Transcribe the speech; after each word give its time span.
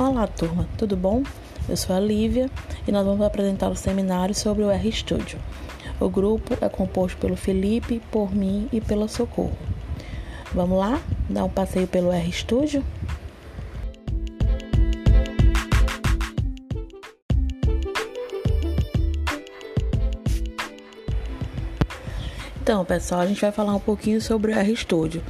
Olá, 0.00 0.28
turma, 0.28 0.68
tudo 0.78 0.96
bom? 0.96 1.24
Eu 1.68 1.76
sou 1.76 1.96
a 1.96 1.98
Lívia 1.98 2.48
e 2.86 2.92
nós 2.92 3.04
vamos 3.04 3.26
apresentar 3.26 3.68
o 3.68 3.74
seminário 3.74 4.32
sobre 4.32 4.62
o 4.62 4.70
RStudio. 4.70 5.40
O 5.98 6.08
grupo 6.08 6.56
é 6.60 6.68
composto 6.68 7.18
pelo 7.18 7.34
Felipe, 7.34 8.00
por 8.08 8.32
mim 8.32 8.68
e 8.72 8.80
pela 8.80 9.08
Socorro. 9.08 9.58
Vamos 10.54 10.78
lá? 10.78 11.00
Dar 11.28 11.42
um 11.42 11.48
passeio 11.48 11.88
pelo 11.88 12.12
RStudio? 12.12 12.84
Então, 22.68 22.84
pessoal, 22.84 23.22
a 23.22 23.26
gente 23.26 23.40
vai 23.40 23.50
falar 23.50 23.74
um 23.74 23.80
pouquinho 23.80 24.20
sobre 24.20 24.52
o 24.52 24.54
RStudio. 24.54 25.22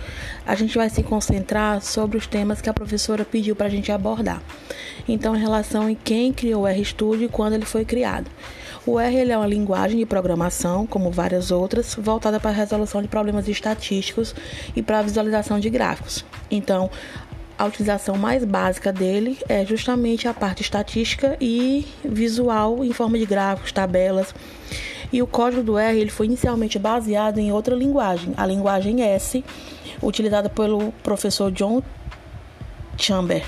A 0.45 0.57
gente 0.57 0.77
vai 0.77 0.91
se 0.91 1.05
concentrar 1.05 1.81
sobre 1.81 2.19
os 2.19 2.27
temas 2.27 2.61
que 2.61 2.69
a 2.69 2.75
professora 2.75 3.25
pediu 3.25 3.55
para 3.55 3.67
a 3.67 3.71
gente 3.71 3.93
abordar. 3.93 4.43
Então, 5.09 5.37
em 5.37 5.39
relação 5.39 5.89
em 5.89 5.95
quem 5.95 6.33
criou 6.33 6.65
o 6.65 6.67
RStudio 6.67 7.27
e 7.27 7.29
quando 7.29 7.53
ele 7.53 7.65
foi 7.65 7.85
criado. 7.85 8.29
O 8.85 8.99
R 8.99 9.31
é 9.31 9.37
uma 9.37 9.47
linguagem 9.47 10.01
de 10.01 10.05
programação, 10.05 10.85
como 10.85 11.13
várias 11.13 11.53
outras, 11.53 11.95
voltada 11.95 12.41
para 12.41 12.51
a 12.51 12.55
resolução 12.55 13.01
de 13.01 13.07
problemas 13.07 13.47
estatísticos 13.47 14.35
e 14.75 14.83
para 14.83 14.99
a 14.99 15.03
visualização 15.03 15.61
de 15.61 15.71
gráficos. 15.71 16.25
Então, 16.51 16.91
a 17.57 17.67
utilização 17.67 18.17
mais 18.17 18.45
básica 18.45 18.93
dele 18.93 19.39
é 19.49 19.65
justamente 19.65 20.27
a 20.27 20.35
parte 20.35 20.63
estatística 20.63 21.37
e 21.41 21.87
visual 22.05 22.85
em 22.85 22.93
forma 22.93 23.17
de 23.17 23.27
gráficos, 23.27 23.71
tabelas. 23.71 24.35
E 25.13 25.23
o 25.23 25.27
código 25.27 25.63
do 25.63 25.79
R 25.79 25.99
ele 25.99 26.11
foi 26.11 26.27
inicialmente 26.27 26.79
baseado 26.79 27.39
em 27.39 27.53
outra 27.53 27.75
linguagem, 27.75 28.35
a 28.37 28.45
linguagem 28.45 29.03
S, 29.03 29.45
utilizada 30.03 30.49
pelo 30.49 30.93
professor 31.03 31.51
John 31.51 31.83
Chamber. 32.97 33.43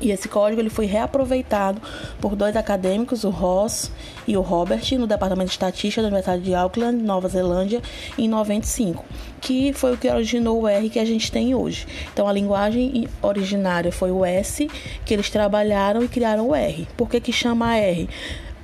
E 0.00 0.10
esse 0.10 0.28
código 0.28 0.60
ele 0.60 0.68
foi 0.68 0.84
reaproveitado 0.84 1.80
por 2.20 2.36
dois 2.36 2.54
acadêmicos, 2.54 3.24
o 3.24 3.30
Ross 3.30 3.90
e 4.26 4.36
o 4.36 4.42
Robert, 4.42 4.82
no 4.98 5.06
Departamento 5.06 5.48
de 5.48 5.54
Estatística 5.54 6.02
da 6.02 6.08
Universidade 6.08 6.42
de 6.42 6.54
Auckland, 6.54 7.02
Nova 7.02 7.28
Zelândia, 7.28 7.80
em 8.18 8.28
95, 8.28 9.04
que 9.40 9.72
foi 9.72 9.94
o 9.94 9.96
que 9.96 10.08
originou 10.08 10.60
o 10.60 10.68
R 10.68 10.90
que 10.90 10.98
a 10.98 11.04
gente 11.04 11.32
tem 11.32 11.54
hoje. 11.54 11.86
Então, 12.12 12.28
a 12.28 12.32
linguagem 12.32 13.08
originária 13.22 13.90
foi 13.90 14.10
o 14.10 14.24
S, 14.24 14.68
que 15.04 15.14
eles 15.14 15.30
trabalharam 15.30 16.02
e 16.02 16.08
criaram 16.08 16.48
o 16.48 16.54
R. 16.54 16.86
Por 16.96 17.08
que, 17.08 17.18
que 17.18 17.32
chama 17.32 17.76
R? 17.76 18.08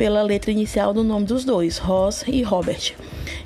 Pela 0.02 0.20
letra 0.20 0.50
inicial 0.50 0.92
do 0.92 1.04
nome 1.04 1.26
dos 1.26 1.44
dois, 1.44 1.78
Ross 1.78 2.24
e 2.26 2.42
Robert. 2.42 2.92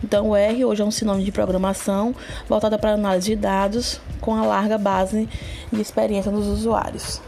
Então, 0.03 0.31
o 0.31 0.35
R 0.35 0.65
hoje 0.65 0.81
é 0.81 0.85
um 0.87 0.91
sinônimo 0.91 1.23
de 1.23 1.31
programação 1.31 2.15
voltada 2.49 2.79
para 2.79 2.95
análise 2.95 3.27
de 3.27 3.37
dados 3.37 4.01
com 4.23 4.35
a 4.35 4.43
larga 4.43 4.79
base 4.79 5.29
de 5.71 5.81
experiência 5.83 6.33
dos 6.33 6.47
usuários. 6.47 7.21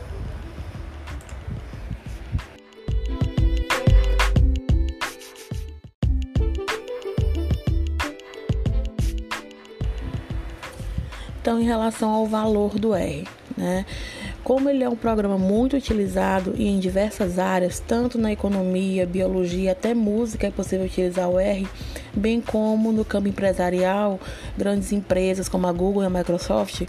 Então, 11.42 11.61
em 11.61 11.65
relação 11.65 12.09
ao 12.09 12.27
valor 12.27 12.79
do 12.79 12.95
R, 12.95 13.29
né? 13.59 13.85
Como 14.49 14.71
ele 14.71 14.83
é 14.83 14.89
um 14.89 14.97
programa 14.97 15.37
muito 15.37 15.77
utilizado 15.77 16.55
e 16.57 16.67
em 16.67 16.79
diversas 16.79 17.39
áreas, 17.39 17.81
tanto 17.81 18.17
na 18.17 18.33
economia, 18.33 19.05
biologia, 19.05 19.73
até 19.73 19.93
música 19.93 20.47
é 20.47 20.51
possível 20.51 20.87
utilizar 20.87 21.29
o 21.29 21.39
R, 21.39 21.69
bem 22.15 22.41
como 22.41 22.91
no 22.91 23.05
campo 23.05 23.29
empresarial, 23.29 24.19
grandes 24.57 24.91
empresas 24.91 25.51
como 25.51 25.67
a 25.67 25.73
Google 25.73 26.03
e 26.03 26.07
a 26.07 26.11
Microsoft. 26.11 26.85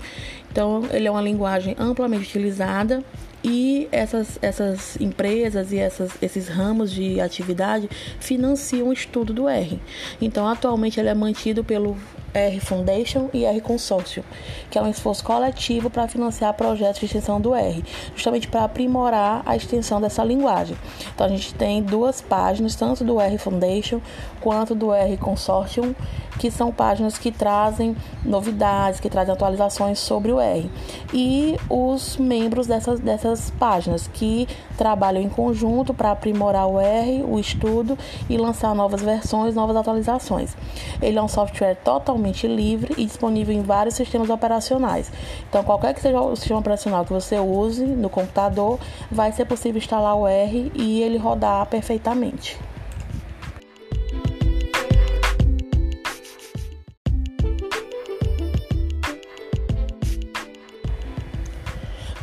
Então, 0.49 0.85
ele 0.89 1.09
é 1.09 1.11
uma 1.11 1.21
linguagem 1.21 1.75
amplamente 1.77 2.29
utilizada 2.29 3.03
e 3.43 3.89
essas, 3.91 4.39
essas 4.41 4.95
empresas 5.01 5.73
e 5.73 5.79
essas, 5.79 6.11
esses 6.21 6.47
ramos 6.47 6.89
de 6.89 7.19
atividade 7.19 7.89
financiam 8.21 8.87
o 8.87 8.93
estudo 8.93 9.33
do 9.33 9.49
R. 9.49 9.77
Então, 10.21 10.47
atualmente, 10.47 10.97
ele 10.97 11.09
é 11.09 11.13
mantido 11.13 11.61
pelo 11.61 11.97
R 12.33 12.59
Foundation 12.59 13.29
e 13.33 13.45
R 13.45 13.61
Consortium, 13.61 14.23
que 14.69 14.77
é 14.77 14.81
um 14.81 14.89
esforço 14.89 15.23
coletivo 15.23 15.89
para 15.89 16.07
financiar 16.07 16.53
projetos 16.53 16.99
de 16.99 17.05
extensão 17.05 17.41
do 17.41 17.55
R, 17.55 17.83
justamente 18.15 18.47
para 18.47 18.63
aprimorar 18.63 19.41
a 19.45 19.55
extensão 19.55 19.99
dessa 19.99 20.23
linguagem. 20.23 20.77
Então 21.13 21.25
a 21.25 21.29
gente 21.29 21.53
tem 21.53 21.81
duas 21.81 22.21
páginas, 22.21 22.75
tanto 22.75 23.03
do 23.03 23.19
R 23.19 23.37
Foundation 23.37 23.99
quanto 24.39 24.75
do 24.75 24.93
R 24.93 25.17
Consortium, 25.17 25.93
que 26.37 26.49
são 26.49 26.71
páginas 26.71 27.17
que 27.17 27.31
trazem 27.31 27.95
novidades, 28.23 28.99
que 28.99 29.09
trazem 29.09 29.33
atualizações 29.33 29.99
sobre 29.99 30.31
o 30.31 30.39
R. 30.39 30.71
E 31.13 31.57
os 31.69 32.15
membros 32.15 32.67
dessas, 32.67 32.99
dessas 32.99 33.49
páginas 33.51 34.07
que 34.07 34.47
trabalham 34.77 35.21
em 35.21 35.29
conjunto 35.29 35.93
para 35.93 36.11
aprimorar 36.11 36.67
o 36.67 36.79
R, 36.79 37.23
o 37.23 37.37
estudo 37.39 37.97
e 38.29 38.37
lançar 38.37 38.73
novas 38.73 39.01
versões, 39.01 39.55
novas 39.55 39.75
atualizações. 39.75 40.55
Ele 41.01 41.17
é 41.17 41.21
um 41.21 41.27
software 41.27 41.75
totalmente 41.75 42.18
livre 42.47 42.93
e 42.97 43.05
disponível 43.05 43.55
em 43.55 43.61
vários 43.61 43.95
sistemas 43.95 44.29
operacionais. 44.29 45.11
Então, 45.49 45.63
qualquer 45.63 45.93
que 45.93 46.01
seja 46.01 46.19
o 46.19 46.35
sistema 46.35 46.59
operacional 46.59 47.05
que 47.05 47.13
você 47.13 47.39
use 47.39 47.85
no 47.85 48.09
computador, 48.09 48.79
vai 49.09 49.31
ser 49.31 49.45
possível 49.45 49.79
instalar 49.79 50.15
o 50.15 50.27
R 50.27 50.71
e 50.75 51.01
ele 51.01 51.17
rodar 51.17 51.65
perfeitamente. 51.65 52.57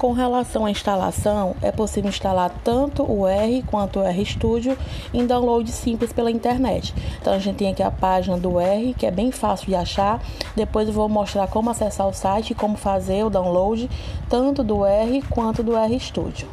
Com 0.07 0.13
relação 0.13 0.65
à 0.65 0.71
instalação, 0.71 1.57
é 1.61 1.73
possível 1.73 2.09
instalar 2.09 2.55
tanto 2.63 3.03
o 3.03 3.27
R 3.27 3.61
quanto 3.67 3.99
o 3.99 4.09
RStudio 4.09 4.79
em 5.13 5.27
download 5.27 5.69
simples 5.73 6.13
pela 6.13 6.31
internet. 6.31 6.95
Então 7.21 7.33
a 7.33 7.41
gente 7.41 7.57
tem 7.57 7.73
aqui 7.73 7.83
a 7.83 7.91
página 7.91 8.39
do 8.39 8.61
R, 8.61 8.95
que 8.95 9.05
é 9.05 9.11
bem 9.11 9.33
fácil 9.33 9.67
de 9.67 9.75
achar. 9.75 10.23
Depois 10.55 10.87
eu 10.87 10.95
vou 10.95 11.09
mostrar 11.09 11.49
como 11.49 11.71
acessar 11.71 12.07
o 12.07 12.13
site 12.13 12.53
e 12.53 12.55
como 12.55 12.77
fazer 12.77 13.25
o 13.25 13.31
download 13.31 13.91
tanto 14.29 14.63
do 14.63 14.85
R 14.85 15.23
quanto 15.23 15.65
do 15.65 15.73
RStudio. 15.77 16.47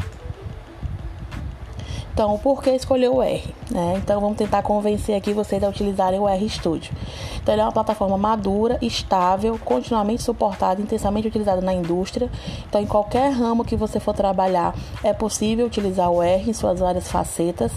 Então, 2.14 2.38
por 2.38 2.62
que 2.62 2.70
escolher 2.70 3.10
o 3.10 3.24
R? 3.24 3.44
Né? 3.72 3.96
Então, 3.98 4.22
vamos 4.22 4.38
tentar 4.38 4.62
convencer 4.62 5.16
aqui 5.16 5.34
vocês 5.34 5.64
a 5.64 5.68
utilizarem 5.68 6.20
o 6.20 6.28
RStudio. 6.28 6.94
Então, 7.42 7.56
ele 7.56 7.62
é 7.62 7.66
uma 7.66 7.72
plataforma 7.72 8.16
madura, 8.20 8.78
estável, 8.84 9.60
continuamente 9.66 10.22
suportada, 10.22 10.80
intensamente 10.80 11.28
utilizada 11.28 11.60
na 11.60 11.74
indústria. 11.74 12.30
Então, 12.70 12.80
em 12.80 12.86
qualquer 12.86 13.32
ramo 13.32 13.66
que 13.66 13.76
você 13.76 14.00
for 14.00 14.14
trabalhar, 14.14 14.76
é 15.04 15.12
possível 15.12 15.66
utilizar 15.66 16.12
o 16.12 16.22
R 16.22 16.48
em 16.48 16.54
suas 16.54 16.80
várias 16.80 17.12
facetas. 17.12 17.72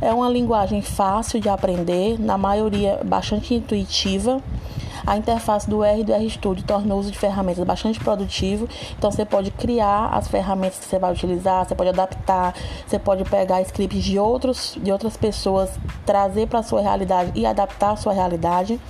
É 0.00 0.12
uma 0.12 0.28
linguagem 0.28 0.80
fácil 0.80 1.40
de 1.40 1.48
aprender, 1.48 2.20
na 2.20 2.38
maioria 2.38 3.00
bastante 3.04 3.52
intuitiva. 3.52 4.40
A 5.06 5.16
interface 5.16 5.68
do 5.68 5.82
R 5.82 6.00
e 6.00 6.04
do 6.04 6.12
RStudio 6.12 6.64
torna 6.64 6.94
o 6.94 6.98
uso 6.98 7.10
de 7.10 7.18
ferramentas 7.18 7.64
bastante 7.64 7.98
produtivo. 8.00 8.68
Então 8.98 9.10
você 9.10 9.24
pode 9.24 9.50
criar 9.50 10.08
as 10.12 10.28
ferramentas 10.28 10.78
que 10.78 10.84
você 10.84 10.98
vai 10.98 11.12
utilizar, 11.12 11.66
você 11.66 11.74
pode 11.74 11.90
adaptar, 11.90 12.54
você 12.86 12.98
pode 12.98 13.24
pegar 13.24 13.60
scripts 13.62 14.04
de 14.04 14.18
outros 14.18 14.78
de 14.80 14.92
outras 14.92 15.16
pessoas, 15.16 15.70
trazer 16.04 16.46
para 16.46 16.60
a 16.60 16.62
sua 16.62 16.80
realidade 16.80 17.32
e 17.34 17.44
adaptar 17.46 17.92
a 17.92 17.96
sua 17.96 18.12
realidade. 18.12 18.80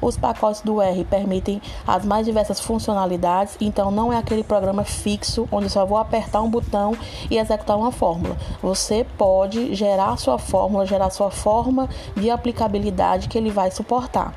Os 0.00 0.16
pacotes 0.16 0.60
do 0.62 0.80
R 0.80 1.04
permitem 1.04 1.60
as 1.86 2.04
mais 2.04 2.24
diversas 2.24 2.60
funcionalidades, 2.60 3.56
então 3.60 3.90
não 3.90 4.12
é 4.12 4.16
aquele 4.16 4.42
programa 4.42 4.84
fixo 4.84 5.46
onde 5.52 5.68
só 5.68 5.84
vou 5.84 5.98
apertar 5.98 6.40
um 6.42 6.48
botão 6.48 6.96
e 7.30 7.36
executar 7.36 7.76
uma 7.76 7.92
fórmula. 7.92 8.36
Você 8.62 9.06
pode 9.18 9.74
gerar 9.74 10.16
sua 10.16 10.38
fórmula, 10.38 10.86
gerar 10.86 11.10
sua 11.10 11.30
forma 11.30 11.88
de 12.16 12.30
aplicabilidade 12.30 13.28
que 13.28 13.36
ele 13.36 13.50
vai 13.50 13.70
suportar. 13.70 14.32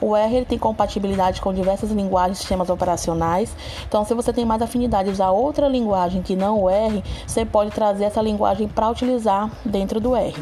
O 0.00 0.16
R 0.16 0.44
tem 0.44 0.58
compatibilidade 0.58 1.40
com 1.40 1.52
diversas 1.52 1.90
linguagens 1.90 2.38
e 2.38 2.40
sistemas 2.40 2.70
operacionais. 2.70 3.56
Então, 3.88 4.04
se 4.04 4.14
você 4.14 4.32
tem 4.32 4.44
mais 4.44 4.62
afinidade 4.62 5.08
de 5.08 5.14
usar 5.14 5.30
outra 5.30 5.68
linguagem 5.68 6.22
que 6.22 6.36
não 6.36 6.62
o 6.62 6.70
R, 6.70 7.02
você 7.26 7.44
pode 7.44 7.70
trazer 7.70 8.04
essa 8.04 8.20
linguagem 8.20 8.68
para 8.68 8.88
utilizar 8.88 9.50
dentro 9.64 10.00
do 10.00 10.14
R. 10.14 10.34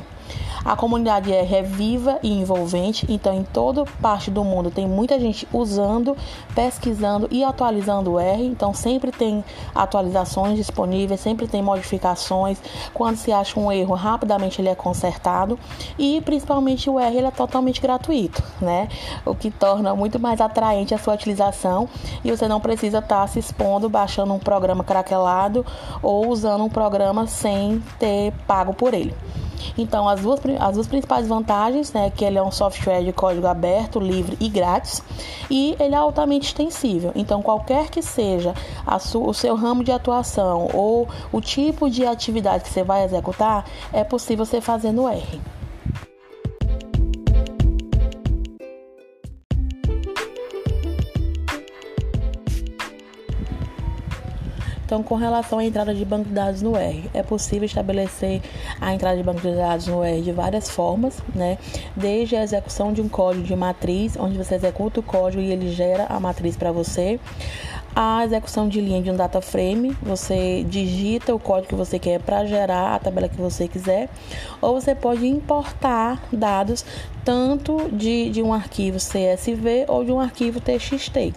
A 0.64 0.74
comunidade 0.74 1.30
R 1.30 1.56
é 1.56 1.62
viva 1.62 2.18
e 2.22 2.32
envolvente, 2.32 3.04
então 3.06 3.34
em 3.34 3.44
toda 3.44 3.84
parte 4.00 4.30
do 4.30 4.42
mundo 4.42 4.70
tem 4.70 4.88
muita 4.88 5.20
gente 5.20 5.46
usando, 5.52 6.16
pesquisando 6.54 7.28
e 7.30 7.44
atualizando 7.44 8.12
o 8.12 8.18
R. 8.18 8.46
Então 8.46 8.72
sempre 8.72 9.12
tem 9.12 9.44
atualizações 9.74 10.56
disponíveis, 10.56 11.20
sempre 11.20 11.46
tem 11.46 11.60
modificações. 11.60 12.58
Quando 12.94 13.16
se 13.16 13.30
acha 13.30 13.60
um 13.60 13.70
erro, 13.70 13.94
rapidamente 13.94 14.62
ele 14.62 14.70
é 14.70 14.74
consertado 14.74 15.58
e 15.98 16.22
principalmente 16.22 16.88
o 16.88 16.98
R 16.98 17.14
ele 17.14 17.26
é 17.26 17.30
totalmente 17.30 17.78
gratuito, 17.78 18.42
né? 18.58 18.88
O 19.26 19.34
que 19.34 19.50
torna 19.50 19.94
muito 19.94 20.18
mais 20.18 20.40
atraente 20.40 20.94
a 20.94 20.98
sua 20.98 21.12
utilização 21.12 21.86
e 22.24 22.30
você 22.30 22.48
não 22.48 22.58
precisa 22.58 23.00
estar 23.00 23.20
tá 23.20 23.26
se 23.26 23.38
expondo 23.38 23.90
baixando 23.90 24.32
um 24.32 24.38
programa 24.38 24.82
craquelado 24.82 25.64
ou 26.02 26.28
usando 26.28 26.64
um 26.64 26.70
programa 26.70 27.26
sem 27.26 27.82
ter 27.98 28.32
pago 28.46 28.72
por 28.72 28.94
ele. 28.94 29.14
Então, 29.76 30.08
as 30.08 30.20
duas, 30.20 30.40
as 30.60 30.74
duas 30.74 30.86
principais 30.86 31.26
vantagens, 31.26 31.92
né, 31.92 32.10
que 32.10 32.24
ele 32.24 32.38
é 32.38 32.42
um 32.42 32.50
software 32.50 33.02
de 33.02 33.12
código 33.12 33.46
aberto, 33.46 33.98
livre 33.98 34.36
e 34.40 34.48
grátis, 34.48 35.02
e 35.50 35.76
ele 35.78 35.94
é 35.94 35.98
altamente 35.98 36.46
extensível. 36.46 37.12
Então, 37.14 37.42
qualquer 37.42 37.90
que 37.90 38.02
seja 38.02 38.54
o 39.14 39.32
seu 39.32 39.54
ramo 39.54 39.84
de 39.84 39.92
atuação 39.92 40.68
ou 40.72 41.08
o 41.32 41.40
tipo 41.40 41.90
de 41.90 42.06
atividade 42.06 42.64
que 42.64 42.70
você 42.70 42.82
vai 42.82 43.04
executar, 43.04 43.64
é 43.92 44.04
possível 44.04 44.44
você 44.44 44.60
fazer 44.60 44.92
no 44.92 45.08
R. 45.08 45.40
Então, 54.84 55.02
com 55.02 55.14
relação 55.14 55.58
à 55.58 55.64
entrada 55.64 55.94
de 55.94 56.04
banco 56.04 56.28
de 56.28 56.34
dados 56.34 56.60
no 56.60 56.76
R, 56.76 57.08
é 57.14 57.22
possível 57.22 57.64
estabelecer 57.64 58.42
a 58.80 58.92
entrada 58.92 59.16
de 59.16 59.22
banco 59.22 59.40
de 59.40 59.54
dados 59.54 59.86
no 59.86 60.04
R 60.04 60.20
de 60.20 60.32
várias 60.32 60.68
formas, 60.68 61.18
né? 61.34 61.58
Desde 61.96 62.36
a 62.36 62.42
execução 62.42 62.92
de 62.92 63.00
um 63.00 63.08
código 63.08 63.44
de 63.44 63.56
matriz, 63.56 64.16
onde 64.18 64.36
você 64.36 64.56
executa 64.56 65.00
o 65.00 65.02
código 65.02 65.42
e 65.42 65.50
ele 65.50 65.72
gera 65.72 66.06
a 66.08 66.20
matriz 66.20 66.56
para 66.56 66.70
você, 66.70 67.18
a 67.96 68.24
execução 68.24 68.68
de 68.68 68.80
linha 68.80 69.00
de 69.00 69.10
um 69.10 69.16
data 69.16 69.40
frame, 69.40 69.96
você 70.02 70.64
digita 70.68 71.34
o 71.34 71.38
código 71.38 71.68
que 71.68 71.74
você 71.74 71.98
quer 71.98 72.20
para 72.20 72.44
gerar 72.44 72.94
a 72.94 72.98
tabela 72.98 73.28
que 73.28 73.36
você 73.36 73.68
quiser, 73.68 74.08
ou 74.60 74.80
você 74.80 74.94
pode 74.94 75.26
importar 75.26 76.22
dados 76.32 76.84
tanto 77.24 77.88
de, 77.90 78.30
de 78.30 78.42
um 78.42 78.52
arquivo 78.52 78.98
CSV 78.98 79.86
ou 79.88 80.04
de 80.04 80.12
um 80.12 80.20
arquivo 80.20 80.60
TXT 80.60 81.32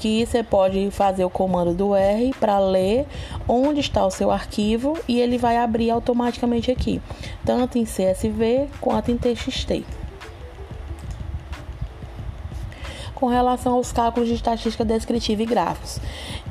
que 0.00 0.24
você 0.24 0.42
pode 0.42 0.90
fazer 0.90 1.24
o 1.24 1.30
comando 1.30 1.74
do 1.74 1.94
R 1.94 2.34
para 2.40 2.58
ler 2.58 3.06
onde 3.46 3.80
está 3.80 4.04
o 4.04 4.10
seu 4.10 4.30
arquivo 4.30 4.98
e 5.06 5.20
ele 5.20 5.36
vai 5.36 5.58
abrir 5.58 5.90
automaticamente 5.90 6.70
aqui, 6.70 7.02
tanto 7.44 7.76
em 7.76 7.84
CSV 7.84 8.68
quanto 8.80 9.12
em 9.12 9.16
TXT. 9.16 9.84
com 13.14 13.26
relação 13.26 13.74
aos 13.74 13.92
cálculos 13.92 14.30
de 14.30 14.34
estatística 14.34 14.82
descritiva 14.82 15.42
e 15.42 15.44
gráficos. 15.44 16.00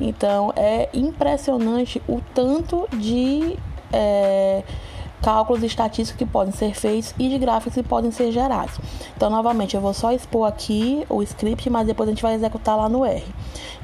Então, 0.00 0.52
é 0.54 0.88
impressionante 0.94 2.00
o 2.06 2.20
tanto 2.32 2.86
de 2.92 3.58
é, 3.92 4.62
cálculos 5.22 5.62
estatísticos 5.62 6.18
que 6.18 6.26
podem 6.26 6.52
ser 6.52 6.74
feitos 6.74 7.14
e 7.18 7.28
de 7.28 7.38
gráficos 7.38 7.74
que 7.74 7.82
podem 7.82 8.10
ser 8.10 8.32
gerados. 8.32 8.78
Então, 9.16 9.30
novamente, 9.30 9.74
eu 9.74 9.80
vou 9.80 9.94
só 9.94 10.12
expor 10.12 10.48
aqui 10.48 11.04
o 11.08 11.22
script, 11.22 11.68
mas 11.70 11.86
depois 11.86 12.08
a 12.08 12.12
gente 12.12 12.22
vai 12.22 12.34
executar 12.34 12.76
lá 12.76 12.88
no 12.88 13.04
R. 13.04 13.24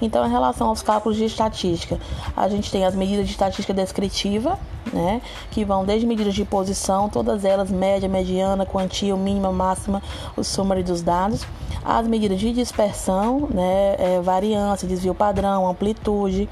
Então, 0.01 0.27
em 0.27 0.31
relação 0.31 0.69
aos 0.69 0.83
cálculos 0.83 1.17
de 1.17 1.25
estatística, 1.25 1.99
a 2.37 2.49
gente 2.49 2.71
tem 2.71 2.85
as 2.85 2.95
medidas 2.95 3.27
de 3.27 3.33
estatística 3.33 3.73
descritiva, 3.73 4.59
né, 4.93 5.21
que 5.51 5.65
vão 5.65 5.85
desde 5.85 6.07
medidas 6.07 6.35
de 6.35 6.45
posição, 6.45 7.09
todas 7.09 7.45
elas 7.45 7.71
média, 7.71 8.09
mediana, 8.09 8.65
quantia, 8.65 9.17
mínima, 9.17 9.51
máxima, 9.51 10.03
o 10.37 10.45
summary 10.45 10.83
dos 10.83 11.03
dados, 11.03 11.45
as 11.85 12.07
medidas 12.07 12.39
de 12.39 12.53
dispersão, 12.53 13.49
né, 13.51 13.97
é, 13.99 14.21
variância, 14.21 14.87
desvio 14.87 15.15
padrão, 15.15 15.69
amplitude, 15.69 16.49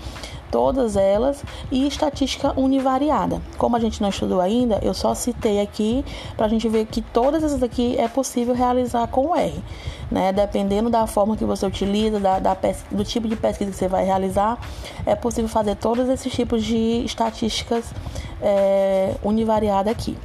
todas 0.55 0.95
elas, 0.95 1.43
e 1.69 1.85
estatística 1.85 2.53
univariada. 2.57 3.43
Como 3.59 3.75
a 3.75 3.81
gente 3.81 4.01
não 4.01 4.09
estudou 4.09 4.41
ainda, 4.41 4.79
eu 4.83 4.95
só 4.95 5.13
citei 5.13 5.61
aqui 5.61 6.05
para 6.37 6.47
a 6.47 6.49
gente 6.49 6.69
ver 6.69 6.87
que 6.87 7.03
todas 7.03 7.43
essas 7.43 7.61
aqui 7.61 7.97
é 7.99 8.07
possível 8.07 8.55
realizar 8.55 9.09
com 9.09 9.31
o 9.31 9.35
R. 9.35 9.61
Né? 10.09 10.33
Dependendo 10.33 10.89
da 10.89 11.09
forma 11.09 11.37
que 11.37 11.45
você 11.45 11.67
utiliza, 11.67 12.21
da, 12.21 12.39
da 12.39 12.57
do 12.89 13.03
tipo 13.03 13.27
de 13.27 13.35
pesquisa 13.35 13.73
que 13.73 13.77
você 13.77 13.89
vai 13.89 14.05
realizar, 14.05 14.57
é 15.05 15.17
possível 15.17 15.49
fazer 15.49 15.75
todos 15.75 16.09
esses 16.09 16.33
tipos 16.33 16.65
de 16.65 17.05
estatísticas 17.05 17.93
é, 18.41 19.17
univariada 19.25 19.91
aqui. 19.91 20.17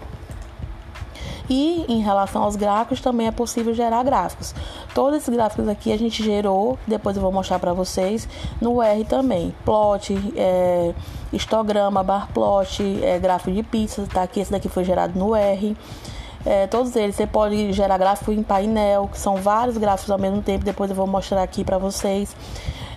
E 1.49 1.85
em 1.87 2.01
relação 2.01 2.43
aos 2.43 2.55
gráficos, 2.55 3.01
também 3.01 3.27
é 3.27 3.31
possível 3.31 3.73
gerar 3.73 4.03
gráficos. 4.03 4.53
Todos 4.93 5.17
esses 5.17 5.33
gráficos 5.33 5.67
aqui 5.67 5.91
a 5.91 5.97
gente 5.97 6.23
gerou, 6.23 6.77
depois 6.85 7.15
eu 7.15 7.21
vou 7.21 7.31
mostrar 7.31 7.57
para 7.57 7.73
vocês, 7.73 8.29
no 8.61 8.81
R 8.81 9.03
também. 9.05 9.53
Plot, 9.65 10.15
é, 10.35 10.93
histograma, 11.33 12.03
bar 12.03 12.29
plot, 12.33 12.83
é, 13.03 13.17
gráfico 13.17 13.51
de 13.51 13.63
pizza, 13.63 14.05
tá 14.11 14.23
aqui, 14.23 14.39
esse 14.39 14.51
daqui 14.51 14.69
foi 14.69 14.83
gerado 14.83 15.17
no 15.17 15.35
R. 15.35 15.75
É, 16.45 16.67
todos 16.67 16.95
eles, 16.95 17.15
você 17.15 17.27
pode 17.27 17.73
gerar 17.73 17.97
gráfico 17.97 18.31
em 18.31 18.43
painel, 18.43 19.09
que 19.11 19.17
são 19.17 19.37
vários 19.37 19.77
gráficos 19.77 20.09
ao 20.09 20.17
mesmo 20.17 20.41
tempo, 20.41 20.63
depois 20.63 20.89
eu 20.89 20.95
vou 20.95 21.07
mostrar 21.07 21.43
aqui 21.43 21.63
para 21.63 21.77
vocês 21.77 22.33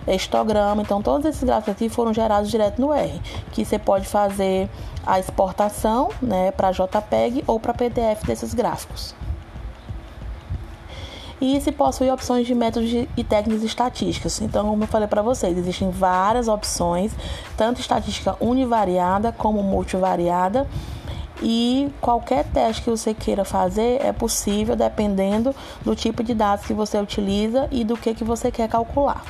histograma. 0.07 0.81
Então, 0.81 1.01
todos 1.01 1.25
esses 1.25 1.43
gráficos 1.43 1.75
aqui 1.75 1.89
foram 1.89 2.13
gerados 2.13 2.49
direto 2.49 2.81
no 2.81 2.93
R, 2.93 3.21
que 3.51 3.63
você 3.63 3.79
pode 3.79 4.07
fazer 4.07 4.69
a 5.05 5.19
exportação 5.19 6.09
né, 6.21 6.51
para 6.51 6.71
JPEG 6.71 7.43
ou 7.45 7.59
para 7.59 7.73
PDF 7.73 8.23
desses 8.25 8.53
gráficos. 8.53 9.15
E 11.41 11.59
se 11.59 11.73
possui 11.73 12.09
opções 12.09 12.47
de 12.47 12.55
métodos 12.55 12.89
e 12.89 13.23
técnicas 13.23 13.63
estatísticas. 13.63 14.39
Então, 14.39 14.65
como 14.69 14.83
eu 14.83 14.87
falei 14.87 15.09
para 15.09 15.21
vocês, 15.21 15.57
existem 15.57 15.91
várias 15.91 16.47
opções, 16.47 17.11
tanto 17.57 17.81
estatística 17.81 18.37
univariada 18.39 19.31
como 19.33 19.61
multivariada. 19.61 20.65
E 21.41 21.91
qualquer 21.99 22.45
teste 22.45 22.83
que 22.83 22.89
você 22.89 23.13
queira 23.13 23.43
fazer 23.43 23.99
é 24.01 24.13
possível 24.13 24.77
dependendo 24.77 25.53
do 25.83 25.93
tipo 25.93 26.23
de 26.23 26.33
dados 26.33 26.65
que 26.65 26.73
você 26.73 26.97
utiliza 26.97 27.67
e 27.69 27.83
do 27.83 27.97
que, 27.97 28.13
que 28.13 28.23
você 28.23 28.49
quer 28.49 28.69
calcular. 28.69 29.21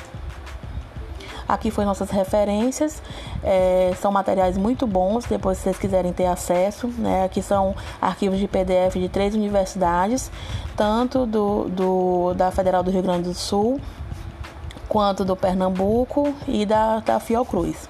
Aqui 1.48 1.70
foi 1.70 1.84
nossas 1.84 2.10
referências, 2.10 3.02
é, 3.42 3.92
são 4.00 4.10
materiais 4.10 4.56
muito 4.56 4.86
bons, 4.86 5.26
depois 5.26 5.58
se 5.58 5.64
vocês 5.64 5.78
quiserem 5.78 6.12
ter 6.12 6.26
acesso. 6.26 6.88
Né? 6.88 7.24
Aqui 7.24 7.42
são 7.42 7.74
arquivos 8.00 8.38
de 8.38 8.48
PDF 8.48 8.94
de 8.94 9.08
três 9.08 9.34
universidades, 9.34 10.30
tanto 10.76 11.26
do, 11.26 11.68
do, 11.68 12.34
da 12.34 12.50
Federal 12.50 12.82
do 12.82 12.90
Rio 12.90 13.02
Grande 13.02 13.28
do 13.28 13.34
Sul, 13.34 13.80
quanto 14.88 15.24
do 15.24 15.36
Pernambuco 15.36 16.34
e 16.48 16.64
da, 16.64 17.00
da 17.00 17.20
Fiocruz. 17.20 17.88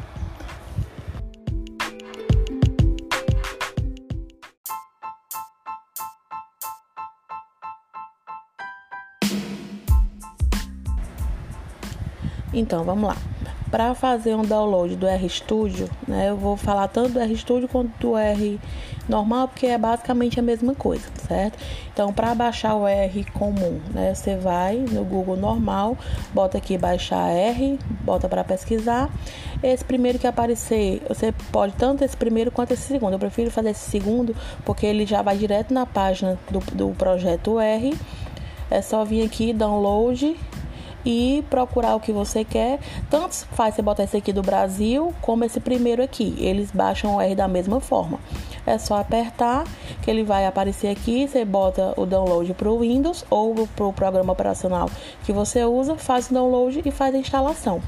Então, 12.53 12.85
vamos 12.85 13.09
lá. 13.09 13.34
Para 13.75 13.93
fazer 13.93 14.37
um 14.37 14.43
download 14.43 14.95
do 14.95 15.05
RStudio, 15.05 15.91
né, 16.07 16.29
eu 16.29 16.37
vou 16.37 16.57
falar 16.57 16.87
tanto 16.87 17.15
do 17.15 17.19
RStudio 17.19 17.67
quanto 17.67 17.91
do 17.99 18.17
R 18.17 18.61
normal, 19.09 19.49
porque 19.49 19.67
é 19.67 19.77
basicamente 19.77 20.39
a 20.39 20.43
mesma 20.45 20.77
coisa, 20.77 21.09
certo? 21.27 21.59
Então, 21.93 22.13
para 22.13 22.33
baixar 22.37 22.77
o 22.77 22.87
R 22.87 23.25
comum, 23.33 23.81
né, 23.93 24.15
você 24.15 24.37
vai 24.37 24.77
no 24.77 25.05
Google 25.05 25.37
normal, 25.37 25.99
bota 26.33 26.57
aqui 26.57 26.79
baixar 26.79 27.29
R, 27.31 27.77
bota 28.03 28.29
para 28.29 28.45
pesquisar. 28.45 29.11
Esse 29.61 29.85
primeiro 29.85 30.21
que 30.21 30.29
aparecer, 30.29 31.03
você 31.09 31.35
pode 31.51 31.73
tanto 31.73 32.05
esse 32.05 32.17
primeiro 32.17 32.53
quanto 32.53 32.71
esse 32.71 32.83
segundo. 32.83 33.15
Eu 33.15 33.19
prefiro 33.19 33.51
fazer 33.51 33.71
esse 33.71 33.91
segundo, 33.91 34.37
porque 34.65 34.87
ele 34.87 35.05
já 35.05 35.21
vai 35.21 35.37
direto 35.37 35.75
na 35.75 35.85
página 35.85 36.39
do, 36.49 36.61
do 36.73 36.91
projeto 36.91 37.59
R. 37.59 37.93
É 38.71 38.81
só 38.81 39.05
vir 39.05 39.25
aqui, 39.25 39.53
download 39.53 40.37
e 41.05 41.45
procurar 41.51 41.95
o 41.95 42.01
que 42.01 42.13
você 42.13 42.45
quer. 42.45 42.79
Tanto 43.11 43.35
faz 43.53 43.75
você 43.75 43.83
botar 43.83 44.05
esse 44.05 44.17
aqui 44.17 44.33
do 44.33 44.43
Brasil 44.43 45.15
como 45.21 45.45
esse 45.45 45.61
primeiro 45.61 46.03
aqui. 46.03 46.35
Eles 46.39 46.71
baixam 46.71 47.17
o 47.17 47.21
R 47.21 47.35
da 47.35 47.49
mesma 47.49 47.81
forma. 47.81 48.19
É 48.67 48.79
só 48.79 48.99
apertar 48.99 49.65
que 50.03 50.11
ele 50.11 50.25
vai 50.25 50.47
aparecer 50.47 50.89
aqui. 50.89 51.29
Você 51.29 51.45
bota 51.45 51.93
o 51.97 52.07
download 52.07 52.55
para 52.55 52.71
o 52.71 52.81
Windows 52.81 53.25
ou 53.29 53.55
para 53.69 53.85
o 53.85 53.93
programa 53.93 54.33
operacional 54.33 54.89
que 55.25 55.33
você 55.33 55.65
usa, 55.65 55.97
faz 55.97 56.31
o 56.31 56.35
download 56.35 56.83
e 56.85 56.91
faz 56.91 57.15
a 57.15 57.19
instalação. 57.19 57.83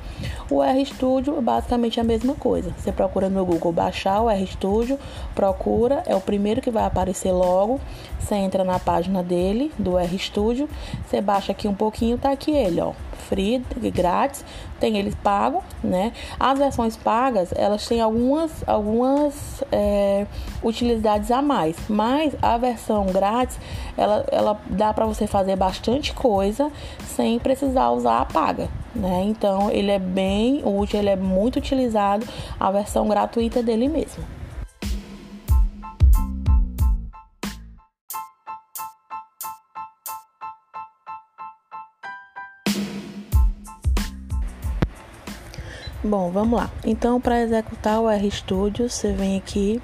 O 0.50 0.62
RStudio 0.62 1.36
é 1.38 1.40
basicamente 1.40 1.98
a 1.98 2.04
mesma 2.04 2.34
coisa. 2.34 2.72
Você 2.76 2.92
procura 2.92 3.28
no 3.28 3.44
Google 3.44 3.72
baixar 3.72 4.20
o 4.22 4.28
RStudio, 4.28 4.98
procura, 5.34 6.02
é 6.06 6.14
o 6.14 6.20
primeiro 6.20 6.60
que 6.60 6.70
vai 6.70 6.84
aparecer 6.84 7.32
logo. 7.32 7.80
Você 8.20 8.34
entra 8.34 8.64
na 8.64 8.78
página 8.78 9.22
dele, 9.22 9.72
do 9.78 9.96
RStudio, 9.96 10.68
você 11.06 11.20
baixa 11.20 11.52
aqui 11.52 11.66
um 11.66 11.74
pouquinho, 11.74 12.18
tá 12.18 12.30
aqui 12.30 12.50
ele, 12.50 12.80
ó 12.80 13.05
free, 13.16 13.64
grátis, 13.92 14.44
tem 14.78 14.98
eles 14.98 15.14
pagos, 15.14 15.62
né? 15.82 16.12
As 16.38 16.58
versões 16.58 16.96
pagas, 16.96 17.50
elas 17.54 17.86
têm 17.86 18.00
algumas, 18.00 18.50
algumas 18.66 19.64
é, 19.72 20.26
utilidades 20.62 21.30
a 21.30 21.40
mais, 21.40 21.76
mas 21.88 22.34
a 22.42 22.56
versão 22.56 23.06
grátis, 23.06 23.58
ela, 23.96 24.24
ela 24.30 24.60
dá 24.66 24.92
para 24.92 25.06
você 25.06 25.26
fazer 25.26 25.56
bastante 25.56 26.12
coisa 26.12 26.70
sem 27.06 27.38
precisar 27.38 27.90
usar 27.90 28.20
a 28.20 28.24
paga, 28.24 28.68
né? 28.94 29.24
Então, 29.24 29.70
ele 29.70 29.90
é 29.90 29.98
bem 29.98 30.62
útil, 30.64 30.98
ele 30.98 31.10
é 31.10 31.16
muito 31.16 31.56
utilizado, 31.56 32.26
a 32.58 32.70
versão 32.70 33.08
gratuita 33.08 33.62
dele 33.62 33.88
mesmo. 33.88 34.35
Bom, 46.08 46.30
vamos 46.30 46.60
lá. 46.60 46.70
Então, 46.84 47.20
para 47.20 47.42
executar 47.42 47.98
o 48.00 48.08
RStudio, 48.08 48.88
você 48.88 49.12
vem 49.12 49.36
aqui, 49.36 49.82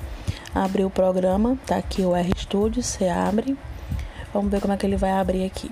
abrir 0.54 0.84
o 0.84 0.90
programa, 0.90 1.58
tá 1.66 1.76
aqui 1.76 2.02
o 2.02 2.14
RStudio, 2.14 2.80
você 2.80 3.08
abre. 3.08 3.58
Vamos 4.32 4.48
ver 4.48 4.60
como 4.60 4.72
é 4.72 4.76
que 4.76 4.86
ele 4.86 4.96
vai 4.96 5.10
abrir 5.10 5.44
aqui. 5.44 5.68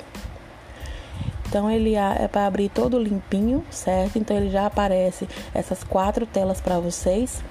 Então 1.47 1.71
ele 1.71 1.95
é 1.95 2.27
para 2.27 2.47
abrir 2.47 2.69
todo 2.69 2.99
limpinho, 2.99 3.65
certo? 3.71 4.19
Então 4.19 4.37
ele 4.37 4.51
já 4.51 4.67
aparece 4.67 5.29
essas 5.55 5.85
quatro 5.85 6.27
telas 6.27 6.61
para 6.61 6.81
vocês. 6.81 7.43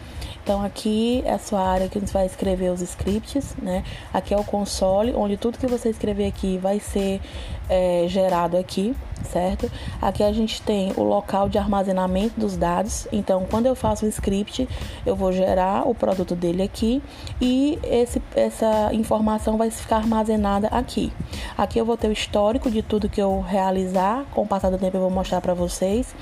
Então 0.43 0.61
aqui 0.61 1.21
é 1.25 1.33
a 1.33 1.39
sua 1.39 1.61
área 1.61 1.87
que 1.87 1.97
a 1.97 2.01
gente 2.01 2.11
vai 2.11 2.25
escrever 2.25 2.69
os 2.69 2.81
scripts, 2.81 3.55
né? 3.61 3.83
Aqui 4.13 4.33
é 4.33 4.37
o 4.37 4.43
console, 4.43 5.13
onde 5.13 5.37
tudo 5.37 5.57
que 5.57 5.67
você 5.67 5.89
escrever 5.89 6.27
aqui 6.27 6.57
vai 6.57 6.81
ser 6.81 7.21
é, 7.69 8.05
gerado 8.07 8.57
aqui, 8.57 8.95
certo? 9.23 9.71
Aqui 10.01 10.23
a 10.23 10.33
gente 10.33 10.61
tem 10.61 10.91
o 10.97 11.03
local 11.03 11.47
de 11.47 11.57
armazenamento 11.57 12.39
dos 12.39 12.57
dados. 12.57 13.07
Então, 13.11 13.45
quando 13.49 13.67
eu 13.67 13.75
faço 13.75 14.05
o 14.05 14.09
script, 14.09 14.67
eu 15.05 15.15
vou 15.15 15.31
gerar 15.31 15.87
o 15.87 15.93
produto 15.93 16.35
dele 16.35 16.63
aqui 16.63 17.01
e 17.39 17.77
esse, 17.83 18.21
essa 18.35 18.89
informação 18.93 19.57
vai 19.57 19.69
ficar 19.69 19.97
armazenada 19.97 20.67
aqui. 20.69 21.13
Aqui 21.57 21.77
eu 21.77 21.85
vou 21.85 21.95
ter 21.95 22.07
o 22.07 22.11
histórico 22.11 22.71
de 22.71 22.81
tudo 22.81 23.07
que 23.07 23.21
eu 23.21 23.39
realizar. 23.41 24.25
Com 24.33 24.41
o 24.41 24.47
passar 24.47 24.69
do 24.69 24.77
tempo 24.77 24.97
eu 24.97 25.01
vou 25.01 25.11
mostrar 25.11 25.41
para 25.41 25.53
vocês. 25.53 26.15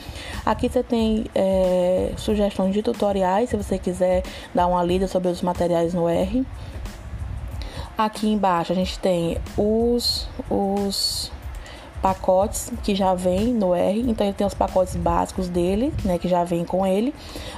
Aqui 0.45 0.69
você 0.69 0.83
tem 0.83 1.25
é, 1.33 2.11
sugestões 2.17 2.73
de 2.73 2.81
tutoriais, 2.81 3.49
se 3.49 3.55
você 3.55 3.77
quiser 3.77 4.23
dar 4.53 4.67
uma 4.67 4.83
lida 4.83 5.07
sobre 5.07 5.29
os 5.29 5.41
materiais 5.41 5.93
no 5.93 6.09
R. 6.09 6.45
Aqui 7.97 8.29
embaixo 8.29 8.71
a 8.73 8.75
gente 8.75 8.99
tem 8.99 9.39
os, 9.57 10.27
os 10.49 11.31
pacotes 12.01 12.71
que 12.83 12.95
já 12.95 13.13
vem 13.13 13.47
no 13.53 13.73
R, 13.73 13.99
então 14.01 14.25
ele 14.25 14.35
tem 14.35 14.45
os 14.45 14.53
pacotes 14.53 14.95
básicos 14.95 15.49
dele, 15.49 15.93
né, 16.03 16.17
que 16.17 16.27
já 16.27 16.43
vem 16.43 16.63
com 16.63 16.85
ele. 16.85 17.13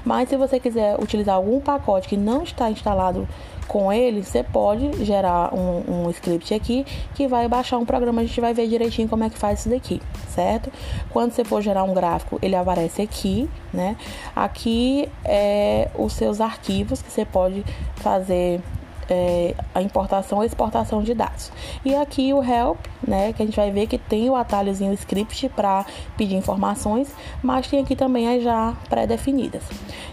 Mas 0.05 0.29
se 0.29 0.37
você 0.37 0.59
quiser 0.59 0.99
utilizar 0.99 1.35
algum 1.35 1.59
pacote 1.59 2.07
que 2.07 2.17
não 2.17 2.43
está 2.43 2.69
instalado 2.69 3.27
com 3.67 3.93
ele, 3.93 4.23
você 4.23 4.43
pode 4.43 5.05
gerar 5.05 5.53
um, 5.53 6.05
um, 6.05 6.09
script 6.09 6.53
aqui 6.53 6.85
que 7.13 7.27
vai 7.27 7.47
baixar 7.47 7.77
um 7.77 7.85
programa. 7.85 8.21
A 8.21 8.25
gente 8.25 8.41
vai 8.41 8.51
ver 8.53 8.67
direitinho 8.67 9.07
como 9.07 9.23
é 9.23 9.29
que 9.29 9.37
faz 9.37 9.59
isso 9.59 9.69
daqui, 9.69 10.01
certo? 10.27 10.71
Quando 11.11 11.31
você 11.31 11.45
for 11.45 11.61
gerar 11.61 11.83
um 11.83 11.93
gráfico, 11.93 12.39
ele 12.41 12.55
aparece 12.55 13.03
aqui, 13.03 13.47
né? 13.71 13.95
Aqui 14.35 15.07
é 15.23 15.87
os 15.95 16.13
seus 16.13 16.41
arquivos 16.41 17.01
que 17.01 17.11
você 17.11 17.23
pode 17.23 17.63
fazer 17.97 18.59
é, 19.09 19.55
a 19.73 19.81
importação 19.81 20.43
e 20.43 20.45
exportação 20.45 21.01
de 21.03 21.13
dados. 21.13 21.51
E 21.83 21.95
aqui 21.95 22.33
o 22.33 22.43
help, 22.43 22.77
né, 23.05 23.33
que 23.33 23.41
a 23.41 23.45
gente 23.45 23.55
vai 23.55 23.71
ver 23.71 23.87
que 23.87 23.97
tem 23.97 24.29
o 24.29 24.35
atalhozinho 24.35 24.93
script 24.93 25.49
para 25.49 25.85
pedir 26.17 26.35
informações, 26.35 27.09
mas 27.41 27.67
tem 27.67 27.81
aqui 27.81 27.95
também 27.95 28.35
as 28.35 28.43
já 28.43 28.73
pré-definidas. 28.89 29.63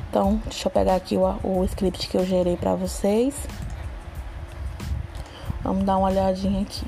Então, 0.09 0.41
deixa 0.45 0.69
eu 0.69 0.71
pegar 0.71 0.95
aqui 0.97 1.17
o, 1.17 1.25
o 1.45 1.65
script 1.65 2.09
que 2.09 2.17
eu 2.17 2.25
gerei 2.25 2.57
para 2.57 2.75
vocês. 2.75 3.35
Vamos 5.63 5.85
dar 5.85 5.97
uma 5.97 6.09
olhadinha 6.09 6.63
aqui. 6.63 6.87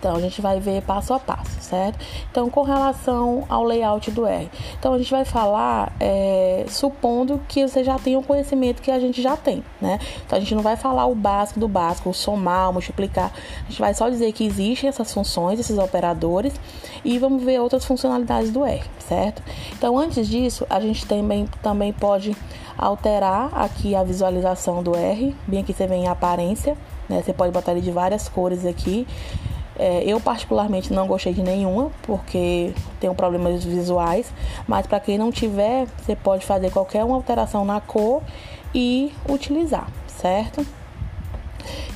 Então, 0.00 0.16
a 0.16 0.20
gente 0.20 0.40
vai 0.40 0.58
ver 0.58 0.80
passo 0.82 1.12
a 1.12 1.20
passo, 1.20 1.60
certo? 1.60 1.98
Então, 2.30 2.48
com 2.48 2.62
relação 2.62 3.44
ao 3.50 3.62
layout 3.62 4.10
do 4.10 4.26
R. 4.26 4.50
Então, 4.78 4.94
a 4.94 4.98
gente 4.98 5.10
vai 5.10 5.26
falar 5.26 5.92
é, 6.00 6.64
supondo 6.68 7.38
que 7.46 7.68
você 7.68 7.84
já 7.84 7.98
tenha 7.98 8.18
o 8.18 8.22
conhecimento 8.22 8.80
que 8.80 8.90
a 8.90 8.98
gente 8.98 9.20
já 9.20 9.36
tem, 9.36 9.62
né? 9.78 10.00
Então, 10.26 10.38
a 10.38 10.40
gente 10.40 10.54
não 10.54 10.62
vai 10.62 10.74
falar 10.74 11.04
o 11.04 11.14
básico 11.14 11.60
do 11.60 11.68
básico, 11.68 12.14
somar, 12.14 12.72
multiplicar. 12.72 13.30
A 13.66 13.70
gente 13.70 13.78
vai 13.78 13.92
só 13.92 14.08
dizer 14.08 14.32
que 14.32 14.44
existem 14.44 14.88
essas 14.88 15.12
funções, 15.12 15.60
esses 15.60 15.76
operadores, 15.76 16.54
e 17.04 17.18
vamos 17.18 17.42
ver 17.42 17.60
outras 17.60 17.84
funcionalidades 17.84 18.50
do 18.50 18.64
R, 18.64 18.82
certo? 19.06 19.42
Então, 19.76 19.98
antes 19.98 20.26
disso, 20.26 20.66
a 20.70 20.80
gente 20.80 21.04
também, 21.04 21.46
também 21.62 21.92
pode 21.92 22.34
alterar 22.78 23.50
aqui 23.52 23.94
a 23.94 24.02
visualização 24.02 24.82
do 24.82 24.96
R. 24.96 25.36
Bem 25.46 25.60
aqui 25.60 25.74
você 25.74 25.86
vem 25.86 26.04
em 26.04 26.08
aparência, 26.08 26.74
né? 27.06 27.22
Você 27.22 27.34
pode 27.34 27.52
botar 27.52 27.72
ele 27.72 27.82
de 27.82 27.90
várias 27.90 28.30
cores 28.30 28.64
aqui. 28.64 29.06
É, 29.82 30.04
eu, 30.04 30.20
particularmente, 30.20 30.92
não 30.92 31.06
gostei 31.06 31.32
de 31.32 31.42
nenhuma, 31.42 31.90
porque 32.02 32.74
tem 33.00 33.12
problemas 33.14 33.64
visuais. 33.64 34.30
Mas, 34.68 34.86
para 34.86 35.00
quem 35.00 35.16
não 35.16 35.32
tiver, 35.32 35.86
você 35.96 36.14
pode 36.14 36.44
fazer 36.44 36.70
qualquer 36.70 37.02
uma 37.02 37.16
alteração 37.16 37.64
na 37.64 37.80
cor 37.80 38.22
e 38.74 39.10
utilizar, 39.26 39.88
certo? 40.06 40.66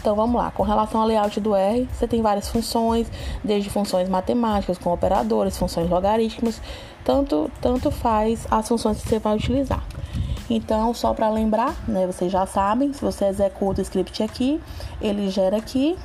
Então 0.01 0.17
vamos 0.17 0.37
lá, 0.37 0.51
com 0.51 0.63
relação 0.63 1.01
ao 1.03 1.07
layout 1.07 1.39
do 1.41 1.55
R, 1.55 1.87
você 1.93 2.07
tem 2.07 2.23
várias 2.23 2.49
funções, 2.49 3.07
desde 3.43 3.69
funções 3.69 4.09
matemáticas 4.09 4.79
com 4.79 4.91
operadores, 4.91 5.57
funções 5.57 5.89
logarítmicas, 5.89 6.61
tanto, 7.05 7.51
tanto 7.61 7.91
faz 7.91 8.47
as 8.51 8.67
funções 8.67 9.03
que 9.03 9.09
você 9.09 9.19
vai 9.19 9.37
utilizar. 9.37 9.83
Então, 10.49 10.93
só 10.95 11.13
para 11.13 11.29
lembrar, 11.29 11.75
né, 11.87 12.07
vocês 12.07 12.33
já 12.33 12.47
sabem, 12.47 12.93
se 12.95 13.01
você 13.01 13.27
executa 13.27 13.81
o 13.81 13.83
script 13.83 14.23
aqui, 14.23 14.61
ele 15.01 15.29
gera 15.31 15.57
aqui 15.57 15.97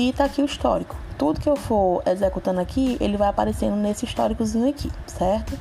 e 0.00 0.12
tá 0.14 0.24
aqui 0.24 0.40
o 0.40 0.46
histórico. 0.46 0.96
Tudo 1.18 1.38
que 1.38 1.48
eu 1.48 1.56
for 1.56 2.02
executando 2.06 2.58
aqui, 2.58 2.96
ele 3.00 3.18
vai 3.18 3.28
aparecendo 3.28 3.76
nesse 3.76 4.06
históricozinho 4.06 4.70
aqui, 4.70 4.90
certo? 5.06 5.58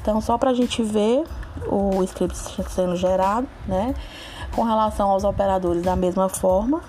Então, 0.00 0.20
só 0.22 0.38
para 0.38 0.50
a 0.50 0.54
gente 0.54 0.82
ver 0.82 1.24
o 1.68 2.02
script 2.02 2.34
sendo 2.70 2.96
gerado, 2.96 3.46
né? 3.66 3.94
Com 4.56 4.62
relação 4.62 5.10
aos 5.10 5.22
operadores, 5.22 5.82
da 5.82 5.94
mesma 5.94 6.30
forma. 6.30 6.80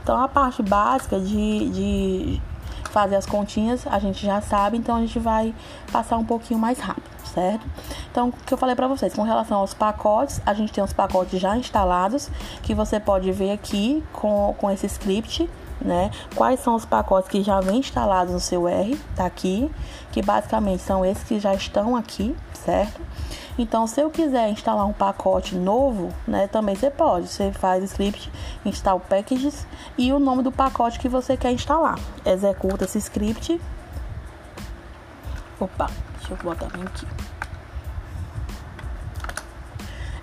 Então, 0.00 0.16
a 0.16 0.28
parte 0.28 0.62
básica 0.62 1.18
de, 1.18 1.70
de 1.70 2.42
fazer 2.92 3.16
as 3.16 3.26
continhas, 3.26 3.84
a 3.88 3.98
gente 3.98 4.24
já 4.24 4.40
sabe, 4.40 4.76
então 4.76 4.94
a 4.94 5.00
gente 5.00 5.18
vai 5.18 5.52
passar 5.90 6.16
um 6.16 6.24
pouquinho 6.24 6.60
mais 6.60 6.78
rápido, 6.78 7.10
certo? 7.24 7.66
Então, 8.12 8.28
o 8.28 8.32
que 8.32 8.54
eu 8.54 8.58
falei 8.58 8.76
para 8.76 8.86
vocês, 8.86 9.12
com 9.12 9.22
relação 9.22 9.58
aos 9.58 9.74
pacotes, 9.74 10.40
a 10.46 10.54
gente 10.54 10.72
tem 10.72 10.82
os 10.84 10.92
pacotes 10.92 11.40
já 11.40 11.56
instalados, 11.56 12.30
que 12.62 12.74
você 12.74 13.00
pode 13.00 13.32
ver 13.32 13.50
aqui 13.50 14.04
com, 14.12 14.54
com 14.56 14.70
esse 14.70 14.86
script, 14.86 15.50
né? 15.80 16.10
Quais 16.34 16.60
são 16.60 16.74
os 16.74 16.84
pacotes 16.84 17.28
que 17.28 17.42
já 17.42 17.60
vem 17.60 17.78
instalados 17.78 18.32
no 18.32 18.40
seu 18.40 18.68
R, 18.68 18.96
tá 19.14 19.26
aqui, 19.26 19.70
que 20.12 20.22
basicamente 20.22 20.82
são 20.82 21.04
esses 21.04 21.24
que 21.24 21.38
já 21.38 21.54
estão 21.54 21.96
aqui, 21.96 22.34
certo? 22.52 23.00
Então, 23.58 23.86
se 23.86 24.00
eu 24.00 24.10
quiser 24.10 24.50
instalar 24.50 24.86
um 24.86 24.92
pacote 24.92 25.54
novo, 25.54 26.12
né, 26.26 26.46
também 26.46 26.74
você 26.74 26.90
pode. 26.90 27.28
Você 27.28 27.52
faz 27.52 27.82
script, 27.84 28.30
install 28.64 29.00
packages 29.00 29.66
e 29.96 30.12
o 30.12 30.18
nome 30.18 30.42
do 30.42 30.52
pacote 30.52 30.98
que 30.98 31.08
você 31.08 31.36
quer 31.36 31.52
instalar. 31.52 31.98
Executa 32.24 32.84
esse 32.84 32.98
script. 32.98 33.58
Opa, 35.58 35.90
deixa 36.18 36.34
eu 36.34 36.36
botar 36.36 36.66
bem 36.66 36.82
aqui 36.82 37.06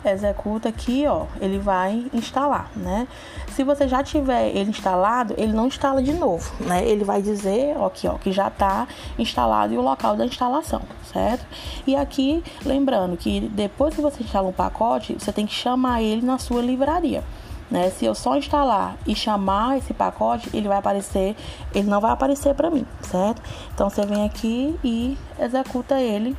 executa 0.06 0.70
aqui, 0.70 1.06
ó, 1.08 1.26
ele 1.40 1.60
vai 1.60 2.06
instalar, 2.14 2.70
né? 2.76 3.08
Se 3.50 3.64
você 3.64 3.88
já 3.88 4.04
tiver 4.04 4.50
ele 4.50 4.70
instalado, 4.70 5.34
ele 5.38 5.54
não 5.54 5.68
instala 5.68 6.02
de 6.02 6.14
novo, 6.14 6.52
né? 6.66 6.86
Ele 6.86 7.04
vai 7.04 7.22
dizer, 7.22 7.76
ó, 7.78 7.88
aqui, 7.88 8.08
ó, 8.08 8.16
que 8.16 8.32
já 8.32 8.48
está 8.48 8.88
instalado 9.18 9.74
e 9.74 9.78
o 9.78 9.82
local 9.82 10.16
da 10.16 10.26
instalação, 10.26 10.82
certo? 11.12 11.46
E 11.88 11.96
aqui, 11.96 12.44
lembrando 12.66 13.16
que 13.16 13.40
depois 13.40 13.96
que 13.96 14.02
você 14.02 14.24
instala 14.24 14.48
um 14.48 14.54
pacote, 14.54 15.14
você 15.14 15.32
tem 15.32 15.46
que 15.46 15.54
chamar 15.54 16.02
ele 16.02 16.26
na 16.26 16.38
sua 16.38 16.62
livraria. 16.62 17.24
Né? 17.72 17.90
Se 17.90 18.06
eu 18.06 18.14
só 18.14 18.36
instalar 18.36 18.96
e 19.08 19.16
chamar 19.16 19.78
esse 19.78 19.94
pacote, 19.94 20.50
ele 20.54 20.68
vai 20.68 20.78
aparecer, 20.78 21.36
ele 21.74 21.90
não 21.90 22.00
vai 22.00 22.12
aparecer 22.12 22.54
para 22.54 22.70
mim, 22.70 22.86
certo? 23.02 23.42
Então 23.74 23.90
você 23.90 24.06
vem 24.06 24.26
aqui 24.26 24.78
e 24.84 25.18
executa 25.40 26.00
ele 26.00 26.36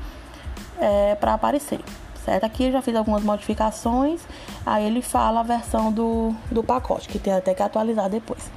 é, 0.79 1.17
para 1.17 1.35
aparecer 1.35 1.81
certo? 2.25 2.45
Aqui 2.45 2.65
eu 2.65 2.73
já 2.73 2.81
fiz 2.81 2.97
algumas 2.97 3.23
modificações, 3.23 4.23
aí 4.65 4.87
ele 4.87 5.03
fala 5.03 5.41
a 5.41 5.43
versão 5.43 5.93
do, 5.93 6.35
do 6.51 6.63
pacote, 6.63 7.09
que 7.09 7.19
tem 7.19 7.33
até 7.33 7.55
que 7.55 7.63
atualizar 7.63 8.09
depois, 8.09 8.51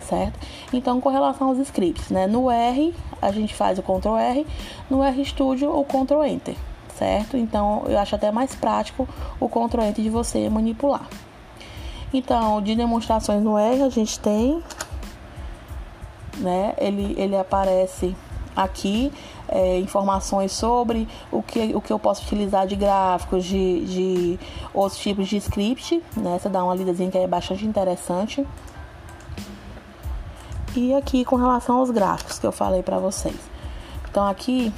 certo? 0.00 0.38
Então, 0.72 1.00
com 1.00 1.08
relação 1.08 1.48
aos 1.48 1.58
scripts, 1.58 2.10
né? 2.10 2.26
No 2.26 2.50
R, 2.50 2.94
a 3.20 3.30
gente 3.30 3.54
faz 3.54 3.78
o 3.78 3.82
Ctrl 3.82 4.16
R, 4.16 4.46
no 4.90 5.02
R 5.02 5.24
Studio, 5.24 5.70
o 5.70 5.84
Ctrl 5.84 6.24
Enter, 6.24 6.56
certo? 6.98 7.36
Então, 7.36 7.84
eu 7.86 7.98
acho 7.98 8.14
até 8.14 8.32
mais 8.32 8.54
prático 8.54 9.08
o 9.38 9.48
Ctrl 9.48 9.82
Enter 9.82 10.02
de 10.02 10.10
você 10.10 10.48
manipular. 10.50 11.06
Então, 12.12 12.60
de 12.60 12.74
demonstrações 12.74 13.42
no 13.42 13.56
R, 13.56 13.82
a 13.82 13.88
gente 13.88 14.18
tem, 14.18 14.62
né? 16.38 16.74
Ele, 16.76 17.14
ele 17.16 17.36
aparece 17.36 18.14
aqui 18.54 19.10
é, 19.52 19.78
informações 19.78 20.50
sobre 20.50 21.06
o 21.30 21.42
que, 21.42 21.74
o 21.74 21.80
que 21.80 21.92
eu 21.92 21.98
posso 21.98 22.22
utilizar 22.22 22.66
de 22.66 22.74
gráficos, 22.74 23.44
de, 23.44 23.84
de 23.84 24.40
outros 24.72 24.98
tipos 24.98 25.28
de 25.28 25.36
script, 25.36 26.02
né? 26.16 26.38
Você 26.38 26.48
dá 26.48 26.64
uma 26.64 26.74
lidazinha 26.74 27.10
que 27.10 27.18
é 27.18 27.26
bastante 27.26 27.66
interessante. 27.66 28.46
E 30.74 30.94
aqui 30.94 31.22
com 31.22 31.36
relação 31.36 31.76
aos 31.76 31.90
gráficos 31.90 32.38
que 32.38 32.46
eu 32.46 32.52
falei 32.52 32.82
para 32.82 32.98
vocês. 32.98 33.36
Então 34.10 34.26
aqui 34.26 34.72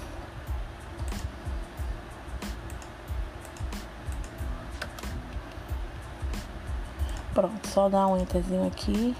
Pronto, 7.32 7.68
só 7.68 7.88
dar 7.88 8.06
um 8.08 8.16
enterzinho 8.16 8.66
aqui. 8.66 9.14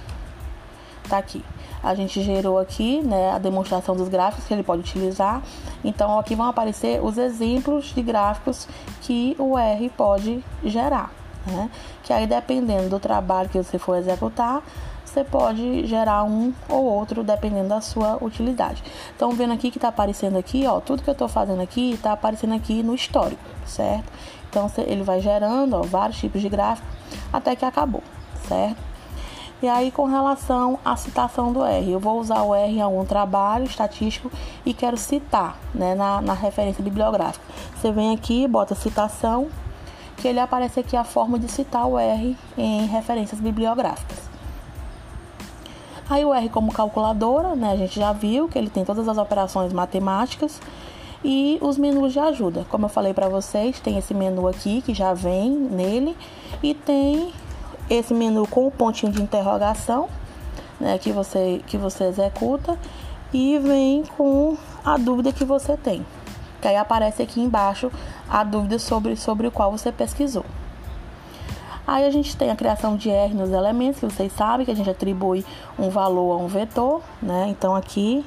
Tá 1.08 1.18
aqui 1.18 1.44
a 1.84 1.94
gente 1.94 2.22
gerou 2.22 2.58
aqui 2.58 3.02
né, 3.02 3.32
a 3.32 3.38
demonstração 3.38 3.94
dos 3.94 4.08
gráficos 4.08 4.46
que 4.46 4.54
ele 4.54 4.62
pode 4.62 4.80
utilizar. 4.80 5.42
Então, 5.84 6.18
aqui 6.18 6.34
vão 6.34 6.46
aparecer 6.46 7.04
os 7.04 7.18
exemplos 7.18 7.92
de 7.94 8.00
gráficos 8.02 8.66
que 9.02 9.36
o 9.38 9.58
R 9.58 9.90
pode 9.90 10.42
gerar, 10.64 11.12
né? 11.46 11.70
Que 12.02 12.12
aí 12.12 12.26
dependendo 12.26 12.88
do 12.88 12.98
trabalho 12.98 13.50
que 13.50 13.58
você 13.58 13.78
for 13.78 13.96
executar, 13.96 14.62
você 15.04 15.22
pode 15.22 15.86
gerar 15.86 16.24
um 16.24 16.52
ou 16.68 16.84
outro 16.84 17.22
dependendo 17.22 17.68
da 17.68 17.80
sua 17.82 18.16
utilidade. 18.24 18.82
Então, 19.14 19.30
vendo 19.32 19.52
aqui 19.52 19.70
que 19.70 19.76
está 19.76 19.88
aparecendo 19.88 20.38
aqui, 20.38 20.66
ó, 20.66 20.80
tudo 20.80 21.02
que 21.02 21.10
eu 21.10 21.12
estou 21.12 21.28
fazendo 21.28 21.60
aqui 21.60 21.92
está 21.92 22.12
aparecendo 22.12 22.54
aqui 22.54 22.82
no 22.82 22.94
histórico, 22.94 23.42
certo? 23.66 24.10
Então, 24.48 24.70
ele 24.78 25.02
vai 25.02 25.20
gerando 25.20 25.76
ó, 25.76 25.82
vários 25.82 26.18
tipos 26.18 26.40
de 26.40 26.48
gráfico 26.48 26.88
até 27.32 27.54
que 27.54 27.64
acabou, 27.64 28.02
certo? 28.48 28.93
E 29.62 29.68
aí, 29.68 29.90
com 29.90 30.04
relação 30.04 30.78
à 30.84 30.96
citação 30.96 31.52
do 31.52 31.64
R, 31.64 31.90
eu 31.90 32.00
vou 32.00 32.20
usar 32.20 32.42
o 32.42 32.54
R 32.54 32.73
em 32.73 32.82
algum 32.82 33.04
trabalho 33.04 33.64
estatístico 33.64 34.30
e 34.64 34.75
quero 34.75 34.96
citar 34.96 35.56
né, 35.75 35.94
na, 35.94 36.20
na 36.20 36.34
referência 36.34 36.82
bibliográfica. 36.82 37.44
Você 37.76 37.90
vem 37.90 38.14
aqui, 38.14 38.46
bota 38.46 38.75
citação, 38.75 39.49
que 40.16 40.28
ele 40.28 40.40
aparece 40.40 40.80
aqui 40.80 40.96
a 40.96 41.04
forma 41.04 41.38
de 41.38 41.50
citar 41.50 41.87
o 41.87 41.99
R 41.99 42.37
em 42.58 42.87
referências 42.87 43.40
bibliográficas. 43.40 44.18
Aí 46.08 46.25
o 46.25 46.34
R 46.34 46.49
como 46.50 46.70
calculadora, 46.70 47.54
né, 47.54 47.73
a 47.73 47.76
gente 47.76 47.99
já 47.99 48.12
viu 48.12 48.49
que 48.49 48.58
ele 48.58 48.68
tem 48.68 48.84
todas 48.84 49.08
as 49.08 49.16
operações 49.16 49.73
matemáticas 49.73 50.61
e 51.25 51.58
os 51.62 51.78
menus 51.78 52.12
de 52.12 52.18
ajuda. 52.18 52.66
Como 52.68 52.84
eu 52.84 52.90
falei 52.90 53.14
para 53.14 53.28
vocês, 53.28 53.80
tem 53.80 53.96
esse 53.96 54.12
menu 54.12 54.46
aqui 54.46 54.82
que 54.82 54.92
já 54.92 55.14
vem 55.14 55.50
nele 55.50 56.14
e 56.62 56.75
tem 56.75 57.32
esse 57.88 58.14
menu 58.14 58.46
com 58.46 58.66
o 58.66 58.70
pontinho 58.70 59.12
de 59.12 59.22
interrogação, 59.22 60.08
né, 60.80 60.98
que 60.98 61.12
você 61.12 61.62
que 61.66 61.76
você 61.76 62.04
executa 62.04 62.78
e 63.32 63.58
vem 63.58 64.04
com 64.16 64.56
a 64.84 64.96
dúvida 64.96 65.32
que 65.32 65.44
você 65.44 65.76
tem. 65.76 66.04
Que 66.60 66.68
aí 66.68 66.76
aparece 66.76 67.22
aqui 67.22 67.40
embaixo 67.40 67.90
a 68.28 68.42
dúvida 68.44 68.78
sobre 68.78 69.16
sobre 69.16 69.46
o 69.46 69.50
qual 69.50 69.70
você 69.70 69.92
pesquisou. 69.92 70.44
Aí 71.86 72.06
a 72.06 72.10
gente 72.10 72.34
tem 72.34 72.50
a 72.50 72.56
criação 72.56 72.96
de 72.96 73.10
R 73.10 73.34
nos 73.34 73.50
elementos, 73.50 74.00
que 74.00 74.06
vocês 74.06 74.32
sabem 74.32 74.64
que 74.64 74.72
a 74.72 74.76
gente 74.76 74.88
atribui 74.88 75.44
um 75.78 75.90
valor 75.90 76.32
a 76.32 76.36
um 76.42 76.46
vetor, 76.46 77.02
né? 77.20 77.46
Então 77.48 77.74
aqui 77.76 78.24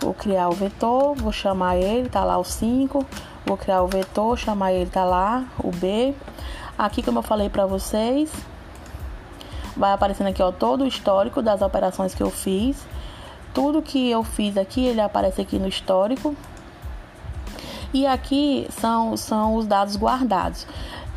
vou 0.00 0.14
criar 0.14 0.48
o 0.48 0.52
vetor, 0.52 1.14
vou 1.14 1.30
chamar 1.30 1.76
ele, 1.76 2.08
tá 2.08 2.24
lá 2.24 2.38
o 2.38 2.44
5, 2.44 3.04
vou 3.44 3.56
criar 3.58 3.82
o 3.82 3.88
vetor, 3.88 4.38
chamar 4.38 4.72
ele, 4.72 4.88
tá 4.88 5.04
lá 5.04 5.44
o 5.62 5.70
B. 5.70 6.14
Aqui, 6.78 7.02
como 7.02 7.18
eu 7.18 7.22
falei 7.22 7.48
para 7.50 7.66
vocês, 7.66 8.32
vai 9.76 9.92
aparecendo 9.92 10.28
aqui 10.28 10.42
ó, 10.42 10.52
todo 10.52 10.84
o 10.84 10.86
histórico 10.86 11.42
das 11.42 11.62
operações 11.62 12.14
que 12.14 12.22
eu 12.22 12.30
fiz. 12.30 12.86
Tudo 13.52 13.82
que 13.82 14.10
eu 14.10 14.24
fiz 14.24 14.56
aqui, 14.56 14.84
ele 14.84 15.00
aparece 15.00 15.40
aqui 15.40 15.58
no 15.58 15.68
histórico. 15.68 16.34
E 17.92 18.06
aqui 18.06 18.66
são, 18.70 19.16
são 19.16 19.54
os 19.54 19.66
dados 19.66 19.96
guardados 19.96 20.66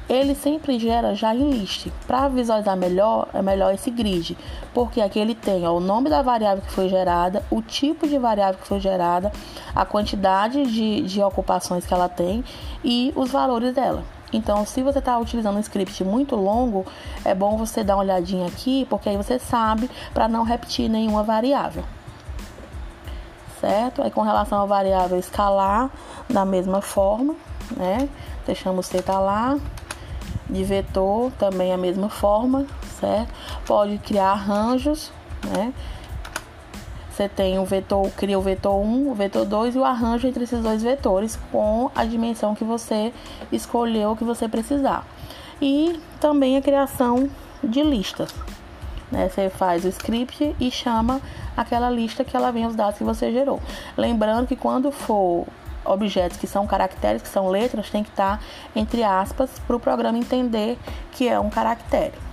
ele 0.10 0.34
sempre 0.36 0.80
gera 0.80 1.14
já 1.14 1.36
em 1.36 1.50
list. 1.50 1.88
Para 2.08 2.28
visualizar 2.28 2.78
melhor, 2.78 3.28
é 3.34 3.42
melhor 3.42 3.74
esse 3.74 3.92
grid, 3.92 4.38
porque 4.74 5.02
aqui 5.02 5.20
ele 5.20 5.36
tem 5.36 5.68
ó, 5.68 5.74
o 5.74 5.80
nome 5.80 6.10
da 6.10 6.22
variável 6.22 6.64
que 6.64 6.72
foi 6.72 6.88
gerada, 6.88 7.44
o 7.50 7.62
tipo 7.62 8.08
de 8.08 8.18
variável 8.18 8.60
que 8.60 8.68
foi 8.68 8.80
gerada, 8.80 9.32
a 9.76 9.86
quantidade 9.86 10.66
de, 10.66 11.02
de 11.02 11.22
ocupações 11.22 11.86
que 11.86 11.94
ela 11.94 12.08
tem 12.08 12.44
e 12.84 13.12
os 13.16 13.32
valores 13.32 13.74
dela. 13.74 14.04
Então, 14.32 14.66
se 14.66 14.82
você 14.84 15.00
está 15.00 15.18
utilizando 15.18 15.56
um 15.56 15.62
script 15.62 16.04
muito 16.04 16.36
longo, 16.36 16.86
é 17.24 17.34
bom 17.34 17.58
você 17.58 17.84
dar 17.84 17.96
uma 17.96 18.04
olhadinha 18.04 18.48
aqui, 18.48 18.86
porque 18.90 19.08
aí 19.10 19.16
você 19.16 19.40
sabe 19.40 19.90
para 20.14 20.28
não 20.28 20.44
repetir 20.44 20.90
nenhuma 20.90 21.24
variável. 21.24 21.84
Certo? 23.62 24.02
Aí, 24.02 24.12
com 24.12 24.22
relação 24.22 24.62
à 24.62 24.66
variável 24.66 25.18
escalar, 25.18 25.90
da 26.30 26.46
mesma 26.46 26.82
forma, 26.82 27.36
né? 27.76 28.10
Deixamos 28.46 28.86
C 28.86 29.02
tá 29.02 29.20
lá, 29.20 29.58
de 30.50 30.64
vetor 30.64 31.32
também 31.34 31.74
a 31.74 31.78
mesma 31.78 32.10
forma, 32.10 32.66
certo? 33.00 33.34
Pode 33.66 33.98
criar 34.00 34.32
arranjos, 34.32 35.12
né? 35.44 35.74
Você 37.18 37.28
tem 37.28 37.58
o 37.58 37.66
vetor, 37.66 38.12
cria 38.12 38.38
o 38.38 38.42
vetor 38.44 38.80
1, 38.80 39.10
o 39.10 39.16
vetor 39.16 39.44
2 39.44 39.74
e 39.74 39.80
o 39.80 39.84
arranjo 39.84 40.28
entre 40.28 40.44
esses 40.44 40.62
dois 40.62 40.84
vetores 40.84 41.36
com 41.52 41.90
a 41.96 42.06
dimensão 42.06 42.54
que 42.54 42.64
você 42.64 43.12
escolheu 43.52 44.16
que 44.16 44.24
você 44.24 44.48
precisar. 44.48 45.04
E 45.60 46.00
também 46.20 46.58
a 46.58 46.62
criação 46.62 47.28
de 47.64 47.82
listas. 47.82 48.32
Né? 49.12 49.30
Você 49.30 49.50
faz 49.50 49.84
o 49.84 49.88
script 49.88 50.56
e 50.60 50.70
chama 50.70 51.20
aquela 51.58 51.90
lista 51.90 52.24
que 52.24 52.38
ela 52.38 52.52
vem 52.52 52.68
os 52.68 52.76
dados 52.76 53.00
que 53.00 53.04
você 53.04 53.32
gerou. 53.32 53.60
Lembrando 53.98 54.46
que 54.46 54.56
quando 54.56 54.92
for 54.92 55.48
objetos 55.84 56.38
que 56.38 56.46
são 56.46 56.68
caracteres, 56.68 57.24
que 57.24 57.30
são 57.30 57.50
letras, 57.50 57.90
tem 57.90 58.04
que 58.04 58.12
estar 58.12 58.40
entre 58.76 59.04
aspas 59.04 59.50
para 59.66 59.76
o 59.76 59.80
programa 59.80 60.20
entender 60.20 60.78
que 61.14 61.28
é 61.28 61.40
um 61.40 61.50
caractere. 61.50 62.27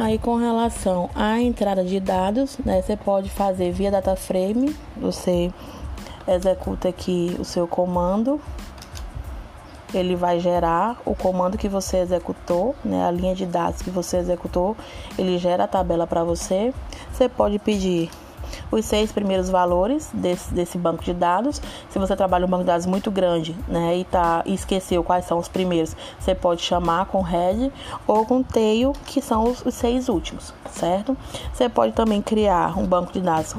Aí 0.00 0.18
com 0.18 0.36
relação 0.36 1.10
à 1.14 1.40
entrada 1.40 1.84
de 1.84 2.00
dados, 2.00 2.56
né, 2.64 2.80
você 2.80 2.96
pode 2.96 3.28
fazer 3.28 3.70
via 3.70 3.90
data 3.90 4.16
frame, 4.16 4.74
você 4.96 5.52
executa 6.26 6.88
aqui 6.88 7.36
o 7.38 7.44
seu 7.44 7.68
comando 7.68 8.40
ele 9.92 10.14
vai 10.14 10.38
gerar 10.38 11.00
o 11.04 11.14
comando 11.14 11.58
que 11.58 11.68
você 11.68 11.98
executou, 11.98 12.74
né, 12.84 13.04
a 13.04 13.10
linha 13.10 13.34
de 13.34 13.44
dados 13.44 13.82
que 13.82 13.90
você 13.90 14.18
executou, 14.18 14.76
ele 15.18 15.38
gera 15.38 15.64
a 15.64 15.68
tabela 15.68 16.06
para 16.06 16.22
você. 16.22 16.72
Você 17.12 17.28
pode 17.28 17.58
pedir 17.58 18.10
os 18.70 18.84
seis 18.84 19.12
primeiros 19.12 19.48
valores 19.48 20.10
desse, 20.12 20.52
desse 20.52 20.78
banco 20.78 21.02
de 21.04 21.12
dados. 21.12 21.60
Se 21.88 21.98
você 21.98 22.14
trabalha 22.16 22.46
um 22.46 22.48
banco 22.48 22.62
de 22.62 22.68
dados 22.68 22.86
muito 22.86 23.10
grande 23.10 23.56
né, 23.66 23.98
e, 23.98 24.04
tá, 24.04 24.42
esqueceu 24.46 25.02
quais 25.02 25.24
são 25.24 25.38
os 25.38 25.48
primeiros, 25.48 25.96
você 26.18 26.34
pode 26.34 26.62
chamar 26.62 27.06
com 27.06 27.20
head 27.20 27.72
ou 28.06 28.24
com 28.24 28.42
tail, 28.42 28.92
que 29.06 29.20
são 29.20 29.44
os, 29.44 29.64
os 29.64 29.74
seis 29.74 30.08
últimos, 30.08 30.54
certo? 30.70 31.16
Você 31.52 31.68
pode 31.68 31.92
também 31.92 32.22
criar 32.22 32.78
um 32.78 32.86
banco 32.86 33.12
de 33.12 33.20
dados 33.20 33.54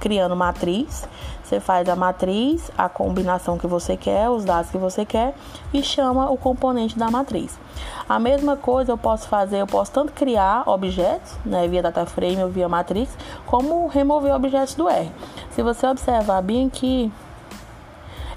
criando 0.00 0.34
matriz. 0.36 1.08
Você 1.48 1.60
faz 1.60 1.88
a 1.88 1.96
matriz, 1.96 2.70
a 2.76 2.90
combinação 2.90 3.56
que 3.56 3.66
você 3.66 3.96
quer, 3.96 4.28
os 4.28 4.44
dados 4.44 4.70
que 4.70 4.76
você 4.76 5.06
quer 5.06 5.34
e 5.72 5.82
chama 5.82 6.30
o 6.30 6.36
componente 6.36 6.98
da 6.98 7.10
matriz. 7.10 7.58
A 8.06 8.18
mesma 8.18 8.54
coisa 8.54 8.92
eu 8.92 8.98
posso 8.98 9.26
fazer, 9.28 9.56
eu 9.56 9.66
posso 9.66 9.90
tanto 9.90 10.12
criar 10.12 10.68
objetos, 10.68 11.32
né, 11.46 11.66
via 11.66 11.82
data 11.82 12.04
frame 12.04 12.44
ou 12.44 12.50
via 12.50 12.68
matrix, 12.68 13.16
como 13.46 13.86
remover 13.86 14.34
objetos 14.34 14.74
do 14.74 14.90
R. 14.90 15.10
Se 15.52 15.62
você 15.62 15.86
observar 15.86 16.42
bem 16.42 16.66
aqui, 16.66 17.10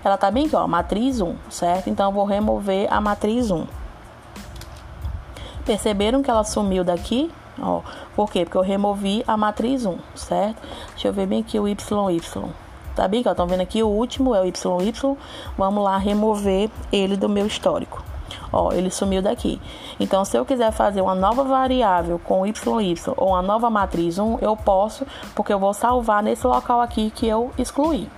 ela 0.06 0.15
tá 0.15 0.32
bem 0.32 0.45
aqui, 0.45 0.56
ó, 0.56 0.65
matriz 0.65 1.19
1, 1.19 1.36
certo? 1.50 1.89
Então 1.89 2.12
eu 2.12 2.13
vou 2.13 2.24
remover 2.24 2.88
a 2.89 3.02
matriz 3.02 3.52
1. 3.52 3.67
Perceberam 5.65 6.24
que 6.24 6.32
ela 6.32 6.45
sumiu 6.45 6.86
daqui? 6.86 7.30
Ó, 7.62 7.82
por 8.15 8.32
quê? 8.32 8.45
Porque 8.45 8.58
eu 8.58 8.62
removi 8.62 9.21
a 9.28 9.36
matriz 9.36 9.86
1, 9.86 9.97
certo? 10.15 10.65
Deixa 10.91 11.10
eu 11.10 11.13
ver 11.13 11.28
bem 11.28 11.41
aqui 11.41 11.60
o 11.60 11.67
YY. 11.67 12.71
Tá 12.96 13.08
bem? 13.08 13.22
Estão 13.22 13.48
vendo 13.48 13.62
aqui 13.62 13.82
o 13.82 13.88
último 13.88 14.36
é 14.36 14.42
o 14.42 14.46
YY. 14.46 15.18
Vamos 15.58 15.84
lá 15.84 15.98
remover 15.98 16.70
ele 16.92 17.16
do 17.16 17.30
meu 17.30 17.46
histórico. 17.46 18.04
Ó, 18.52 18.72
ele 18.74 18.90
sumiu 18.90 19.22
daqui. 19.22 19.62
Então, 20.00 20.26
se 20.26 20.38
eu 20.38 20.46
quiser 20.46 20.72
fazer 20.72 21.02
uma 21.02 21.16
nova 21.16 21.44
variável 21.44 22.20
com 22.20 22.46
YY 22.46 22.96
ou 23.16 23.30
uma 23.30 23.42
nova 23.42 23.70
matriz 23.70 24.20
1, 24.20 24.40
eu 24.42 24.56
posso, 24.58 25.06
porque 25.34 25.54
eu 25.54 25.60
vou 25.60 25.74
salvar 25.74 26.22
nesse 26.22 26.46
local 26.46 26.82
aqui 26.82 27.12
que 27.12 27.26
eu 27.28 27.52
excluí. 27.58 28.10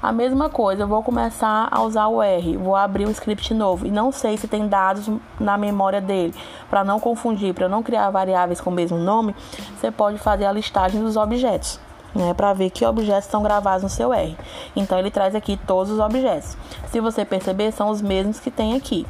A 0.00 0.10
mesma 0.10 0.48
coisa, 0.48 0.82
eu 0.82 0.88
vou 0.88 1.02
começar 1.02 1.68
a 1.70 1.82
usar 1.82 2.08
o 2.08 2.20
R, 2.20 2.56
vou 2.56 2.74
abrir 2.74 3.06
um 3.06 3.10
script 3.10 3.54
novo 3.54 3.86
e 3.86 3.90
não 3.90 4.10
sei 4.10 4.36
se 4.36 4.48
tem 4.48 4.66
dados 4.66 5.08
na 5.38 5.56
memória 5.56 6.00
dele. 6.00 6.34
Para 6.68 6.82
não 6.82 6.98
confundir, 6.98 7.54
para 7.54 7.68
não 7.68 7.84
criar 7.84 8.10
variáveis 8.10 8.60
com 8.60 8.70
o 8.70 8.72
mesmo 8.72 8.98
nome, 8.98 9.34
você 9.76 9.92
pode 9.92 10.18
fazer 10.18 10.44
a 10.44 10.52
listagem 10.52 11.00
dos 11.00 11.16
objetos 11.16 11.78
né, 12.14 12.34
para 12.34 12.52
ver 12.52 12.70
que 12.70 12.84
objetos 12.84 13.24
estão 13.24 13.42
gravados 13.42 13.82
no 13.82 13.88
seu 13.88 14.12
R. 14.12 14.36
Então 14.76 14.98
ele 14.98 15.10
traz 15.10 15.34
aqui 15.34 15.58
todos 15.66 15.92
os 15.92 15.98
objetos. 15.98 16.56
Se 16.90 17.00
você 17.00 17.24
perceber, 17.24 17.72
são 17.72 17.88
os 17.88 18.02
mesmos 18.02 18.40
que 18.40 18.50
tem 18.50 18.74
aqui. 18.76 19.06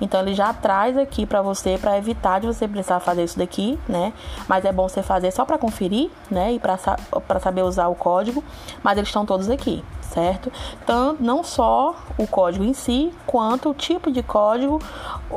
Então 0.00 0.20
ele 0.20 0.34
já 0.34 0.52
traz 0.52 0.96
aqui 0.98 1.24
para 1.24 1.40
você 1.40 1.78
para 1.80 1.96
evitar 1.96 2.40
de 2.40 2.46
você 2.46 2.68
precisar 2.68 3.00
fazer 3.00 3.24
isso 3.24 3.38
daqui, 3.38 3.78
né? 3.88 4.12
Mas 4.46 4.64
é 4.64 4.72
bom 4.72 4.88
você 4.88 5.02
fazer 5.02 5.30
só 5.30 5.44
para 5.44 5.56
conferir, 5.56 6.10
né? 6.30 6.52
E 6.52 6.58
para 6.58 7.40
saber 7.40 7.62
usar 7.62 7.88
o 7.88 7.94
código, 7.94 8.44
mas 8.82 8.98
eles 8.98 9.08
estão 9.08 9.24
todos 9.24 9.48
aqui, 9.48 9.82
certo? 10.02 10.52
Então, 10.82 11.16
não 11.18 11.42
só 11.42 11.94
o 12.18 12.26
código 12.26 12.64
em 12.64 12.74
si, 12.74 13.12
quanto 13.26 13.70
o 13.70 13.74
tipo 13.74 14.10
de 14.10 14.22
código, 14.22 14.80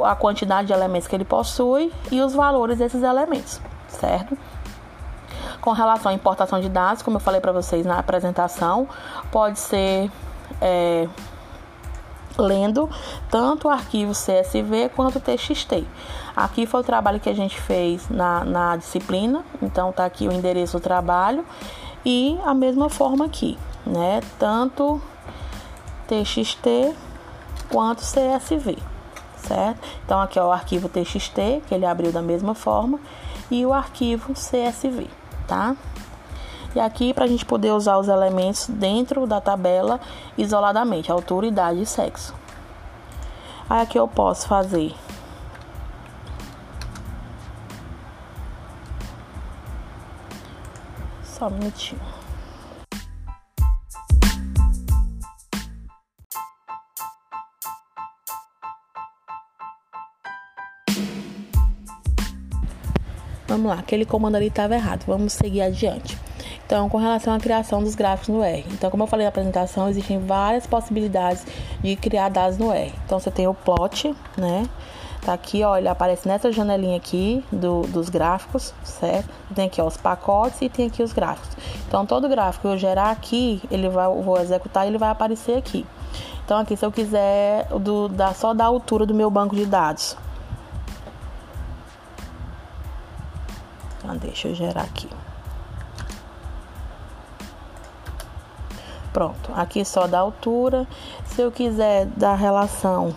a 0.04 0.16
quantidade 0.16 0.68
de 0.68 0.74
elementos 0.74 1.08
que 1.08 1.16
ele 1.16 1.26
possui 1.26 1.92
e 2.12 2.20
os 2.20 2.34
valores 2.34 2.80
desses 2.80 3.02
elementos, 3.02 3.62
certo? 3.88 4.38
Com 5.62 5.72
relação 5.72 6.12
à 6.12 6.16
importação 6.16 6.60
de 6.60 6.70
dados, 6.70 7.02
como 7.02 7.18
eu 7.18 7.22
falei 7.22 7.42
para 7.42 7.52
vocês 7.52 7.86
na 7.86 8.00
apresentação, 8.00 8.88
pode 9.32 9.60
ser 9.60 10.10
é, 10.62 11.08
lendo 12.38 12.90
tanto 13.30 13.68
o 13.68 13.72
arquivo 13.72 14.14
CSV 14.14 14.90
quanto 14.96 15.18
o 15.18 15.22
TXT. 15.22 15.86
Aqui 16.36 16.66
foi 16.66 16.80
o 16.80 16.84
trabalho 16.84 17.20
que 17.20 17.30
a 17.30 17.36
gente 17.36 17.60
fez 17.60 18.10
na, 18.10 18.46
na 18.46 18.76
disciplina, 18.78 19.44
então 19.62 19.92
tá 19.92 20.06
aqui 20.06 20.28
o 20.28 20.32
endereço 20.32 20.78
do 20.78 20.82
trabalho 20.82 21.46
e 22.06 22.40
a 22.46 22.54
mesma 22.54 22.90
forma 22.90 23.26
aqui, 23.26 23.58
né? 23.86 24.22
Tanto 24.38 25.02
TXT 26.08 26.96
quanto 27.70 28.02
CSV, 28.02 28.78
certo? 29.36 29.80
Então 30.06 30.20
aqui 30.22 30.40
é 30.40 30.44
o 30.44 30.52
arquivo 30.52 30.88
TXT, 30.88 31.64
que 31.68 31.76
ele 31.76 31.86
abriu 31.86 32.12
da 32.12 32.22
mesma 32.22 32.56
forma, 32.56 33.00
e 33.52 33.66
o 33.66 33.74
arquivo 33.74 34.34
CSV, 34.34 35.10
tá? 35.50 35.76
E 36.76 36.80
aqui 36.80 37.14
para 37.14 37.26
a 37.26 37.28
gente 37.28 37.44
poder 37.44 37.72
usar 37.72 37.98
os 37.98 38.08
elementos 38.08 38.68
dentro 38.70 39.26
da 39.26 39.42
tabela 39.42 40.00
isoladamente, 40.38 41.12
altura, 41.12 41.48
idade 41.48 41.82
e 41.82 41.86
sexo. 41.86 42.36
Aí 43.68 43.82
aqui 43.82 43.98
eu 43.98 44.08
posso 44.08 44.48
fazer 44.48 44.94
só 51.24 51.48
um 51.48 51.52
minutinho. 51.52 52.09
Vamos 63.60 63.76
lá, 63.76 63.80
aquele 63.82 64.06
comando 64.06 64.36
ali 64.36 64.48
estava 64.48 64.74
errado. 64.74 65.04
Vamos 65.06 65.34
seguir 65.34 65.62
adiante. 65.62 66.18
Então, 66.66 66.88
com 66.88 66.98
relação 66.98 67.34
à 67.34 67.40
criação 67.40 67.84
dos 67.84 67.94
gráficos 67.94 68.30
no 68.30 68.42
R. 68.42 68.64
Então, 68.72 68.90
como 68.90 69.04
eu 69.04 69.08
falei 69.08 69.26
na 69.26 69.30
apresentação, 69.30 69.90
existem 69.90 70.18
várias 70.18 70.66
possibilidades 70.66 71.46
de 71.84 71.94
criar 71.98 72.30
dados 72.30 72.58
no 72.58 72.72
R. 72.72 72.94
Então, 73.06 73.20
você 73.20 73.30
tem 73.30 73.50
o 73.50 73.54
plot, 73.54 74.16
né? 74.38 74.66
Tá 75.26 75.34
aqui, 75.34 75.62
ó, 75.62 75.76
ele 75.76 75.90
aparece 75.90 76.26
nessa 76.26 76.54
janelinha 76.54 76.96
aqui 76.96 77.44
do, 77.52 77.82
dos 77.82 78.08
gráficos, 78.08 78.74
certo? 78.82 79.30
Tem 79.54 79.66
aqui 79.66 79.82
ó, 79.82 79.88
os 79.88 79.98
pacotes 79.98 80.62
e 80.62 80.70
tem 80.70 80.88
aqui 80.88 81.04
os 81.04 81.12
gráficos. 81.12 81.50
Então, 81.86 82.06
todo 82.06 82.30
gráfico 82.30 82.66
que 82.66 82.74
eu 82.74 82.78
gerar 82.78 83.12
aqui, 83.12 83.62
ele 83.70 83.90
vai, 83.90 84.06
eu 84.06 84.22
vou 84.22 84.40
executar 84.40 84.86
e 84.86 84.88
ele 84.88 84.98
vai 84.98 85.10
aparecer 85.10 85.58
aqui. 85.58 85.86
Então, 86.46 86.58
aqui, 86.60 86.78
se 86.78 86.86
eu 86.86 86.94
quiser 86.94 87.68
do, 87.78 88.08
da, 88.08 88.34
só 88.34 88.54
da 88.54 88.64
altura 88.64 89.06
do 89.06 89.14
meu 89.14 89.30
banco 89.30 89.54
de 89.54 89.66
dados. 89.66 90.16
Então, 94.10 94.18
deixa 94.18 94.48
eu 94.48 94.56
gerar 94.56 94.82
aqui. 94.82 95.08
Pronto, 99.14 99.52
aqui 99.56 99.86
só 99.86 100.08
da 100.08 100.20
altura. 100.20 100.88
Se 101.26 101.42
eu 101.42 101.52
quiser 101.52 102.08
da 102.08 102.34
relação 102.34 103.14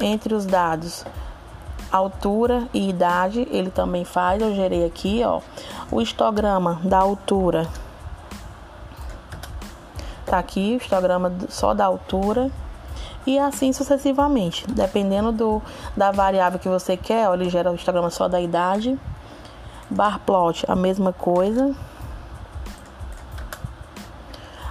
entre 0.00 0.34
os 0.34 0.44
dados 0.44 1.04
altura 1.92 2.68
e 2.74 2.88
idade, 2.88 3.46
ele 3.50 3.70
também 3.70 4.04
faz. 4.04 4.42
Eu 4.42 4.52
gerei 4.54 4.84
aqui, 4.84 5.22
ó, 5.24 5.40
o 5.92 6.00
histograma 6.00 6.80
da 6.82 6.98
altura. 6.98 7.68
Tá 10.26 10.38
aqui 10.38 10.74
o 10.74 10.82
histograma 10.82 11.32
só 11.48 11.72
da 11.72 11.84
altura 11.84 12.50
e 13.26 13.38
assim 13.38 13.72
sucessivamente, 13.72 14.66
dependendo 14.70 15.32
do 15.32 15.62
da 15.96 16.10
variável 16.10 16.58
que 16.58 16.68
você 16.68 16.96
quer, 16.96 17.32
ele 17.32 17.48
gera 17.48 17.70
o 17.70 17.74
histograma 17.74 18.10
só 18.10 18.28
da 18.28 18.40
idade. 18.40 18.98
Bar 19.90 20.20
plot, 20.20 20.64
a 20.68 20.74
mesma 20.74 21.12
coisa. 21.12 21.74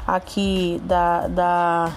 Aqui 0.06 0.82
da, 0.86 1.28
da 1.28 1.92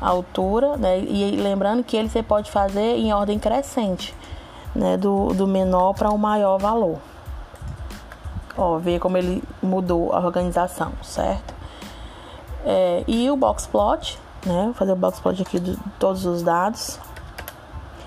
altura, 0.00 0.76
né? 0.76 0.98
E 1.00 1.36
lembrando 1.36 1.82
que 1.82 1.96
ele 1.96 2.08
você 2.08 2.22
pode 2.22 2.50
fazer 2.50 2.96
em 2.96 3.12
ordem 3.12 3.38
crescente, 3.38 4.14
né? 4.74 4.96
Do, 4.96 5.28
do 5.28 5.46
menor 5.46 5.94
para 5.94 6.10
o 6.10 6.18
maior 6.18 6.58
valor. 6.58 6.98
Ó, 8.56 8.78
ver 8.78 9.00
como 9.00 9.16
ele 9.16 9.42
mudou 9.62 10.12
a 10.12 10.20
organização, 10.20 10.92
certo? 11.02 11.52
É, 12.64 13.04
e 13.06 13.28
o 13.30 13.36
box 13.36 13.66
plot, 13.66 14.18
né? 14.44 14.64
Vou 14.64 14.74
fazer 14.74 14.92
o 14.92 14.96
plot 14.96 15.42
aqui 15.42 15.58
de 15.58 15.76
todos 15.98 16.24
os 16.24 16.42
dados. 16.42 16.98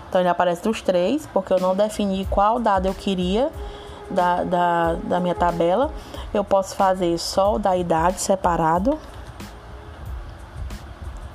Então 0.10 0.22
ele 0.22 0.30
aparece 0.30 0.64
dos 0.64 0.82
três, 0.82 1.28
porque 1.34 1.52
eu 1.52 1.60
não 1.60 1.76
defini 1.76 2.26
qual 2.26 2.60
dado 2.60 2.86
eu 2.86 2.94
queria 2.94 3.52
da, 4.10 4.44
da, 4.44 4.94
da 5.04 5.20
minha 5.20 5.36
tabela. 5.36 5.92
Eu 6.34 6.44
posso 6.44 6.76
fazer 6.76 7.18
só 7.18 7.56
o 7.56 7.60
da 7.60 7.76
idade 7.76 8.20
separado. 8.20 8.98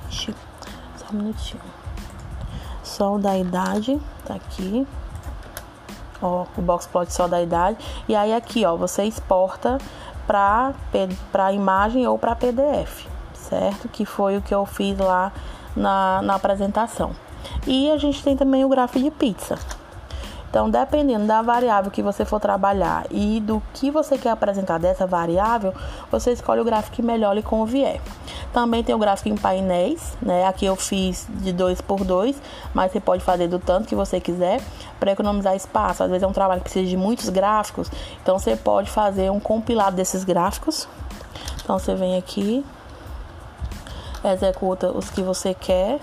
Só 0.09 0.31
um 1.13 1.17
minutinho. 1.17 1.61
Só 2.83 3.15
o 3.15 3.19
da 3.19 3.37
idade, 3.37 3.99
tá 4.25 4.35
aqui. 4.35 4.87
Ó, 6.21 6.45
o 6.57 6.61
box 6.61 6.87
plot 6.87 7.11
só 7.13 7.27
da 7.27 7.41
idade. 7.41 7.77
E 8.07 8.15
aí 8.15 8.33
aqui, 8.33 8.65
ó, 8.65 8.75
você 8.75 9.03
exporta 9.03 9.77
para 10.25 10.73
para 11.31 11.51
imagem 11.51 12.07
ou 12.07 12.17
para 12.17 12.35
PDF, 12.35 13.05
certo? 13.53 13.87
Que 13.87 14.05
foi 14.05 14.37
o 14.37 14.41
que 14.41 14.53
eu 14.53 14.65
fiz 14.65 14.97
lá 14.97 15.31
na, 15.75 16.21
na 16.21 16.35
apresentação. 16.35 17.11
E 17.67 17.91
a 17.91 17.97
gente 17.97 18.23
tem 18.23 18.35
também 18.35 18.65
o 18.65 18.69
gráfico 18.69 18.99
de 18.99 19.11
pizza. 19.11 19.57
Então, 20.49 20.69
dependendo 20.69 21.25
da 21.25 21.41
variável 21.41 21.89
que 21.89 22.03
você 22.03 22.23
for 22.23 22.39
trabalhar 22.39 23.07
e 23.09 23.39
do 23.39 23.61
que 23.73 23.89
você 23.89 24.19
quer 24.19 24.29
apresentar 24.29 24.77
dessa 24.77 25.07
variável, 25.07 25.73
você 26.11 26.31
escolhe 26.31 26.61
o 26.61 26.63
gráfico 26.63 26.95
que 26.95 27.01
melhor 27.01 27.33
lhe 27.33 27.41
convier. 27.41 27.99
Também 28.53 28.83
tem 28.83 28.93
o 28.93 28.99
gráfico 28.99 29.29
em 29.29 29.35
painéis, 29.35 30.15
né? 30.21 30.45
Aqui 30.45 30.65
eu 30.65 30.75
fiz 30.75 31.27
de 31.27 31.51
2 31.51 31.81
por 31.81 32.03
2, 32.03 32.39
mas 32.71 32.91
você 32.91 32.99
pode 32.99 33.23
fazer 33.23 33.47
do 33.47 33.57
tanto 33.57 33.87
que 33.87 33.95
você 33.95 34.19
quiser 34.19 34.61
para 34.99 35.11
economizar 35.11 35.55
espaço. 35.55 36.03
Às 36.03 36.09
vezes 36.09 36.21
é 36.21 36.27
um 36.27 36.33
trabalho 36.33 36.59
que 36.59 36.65
precisa 36.65 36.87
de 36.87 36.97
muitos 36.97 37.29
gráficos, 37.29 37.89
então 38.21 38.37
você 38.37 38.55
pode 38.55 38.91
fazer 38.91 39.31
um 39.31 39.39
compilado 39.39 39.95
desses 39.95 40.23
gráficos. 40.23 40.87
Então 41.63 41.79
você 41.79 41.95
vem 41.95 42.15
aqui, 42.15 42.63
executa 44.31 44.91
os 44.91 45.09
que 45.09 45.21
você 45.21 45.53
quer 45.53 45.99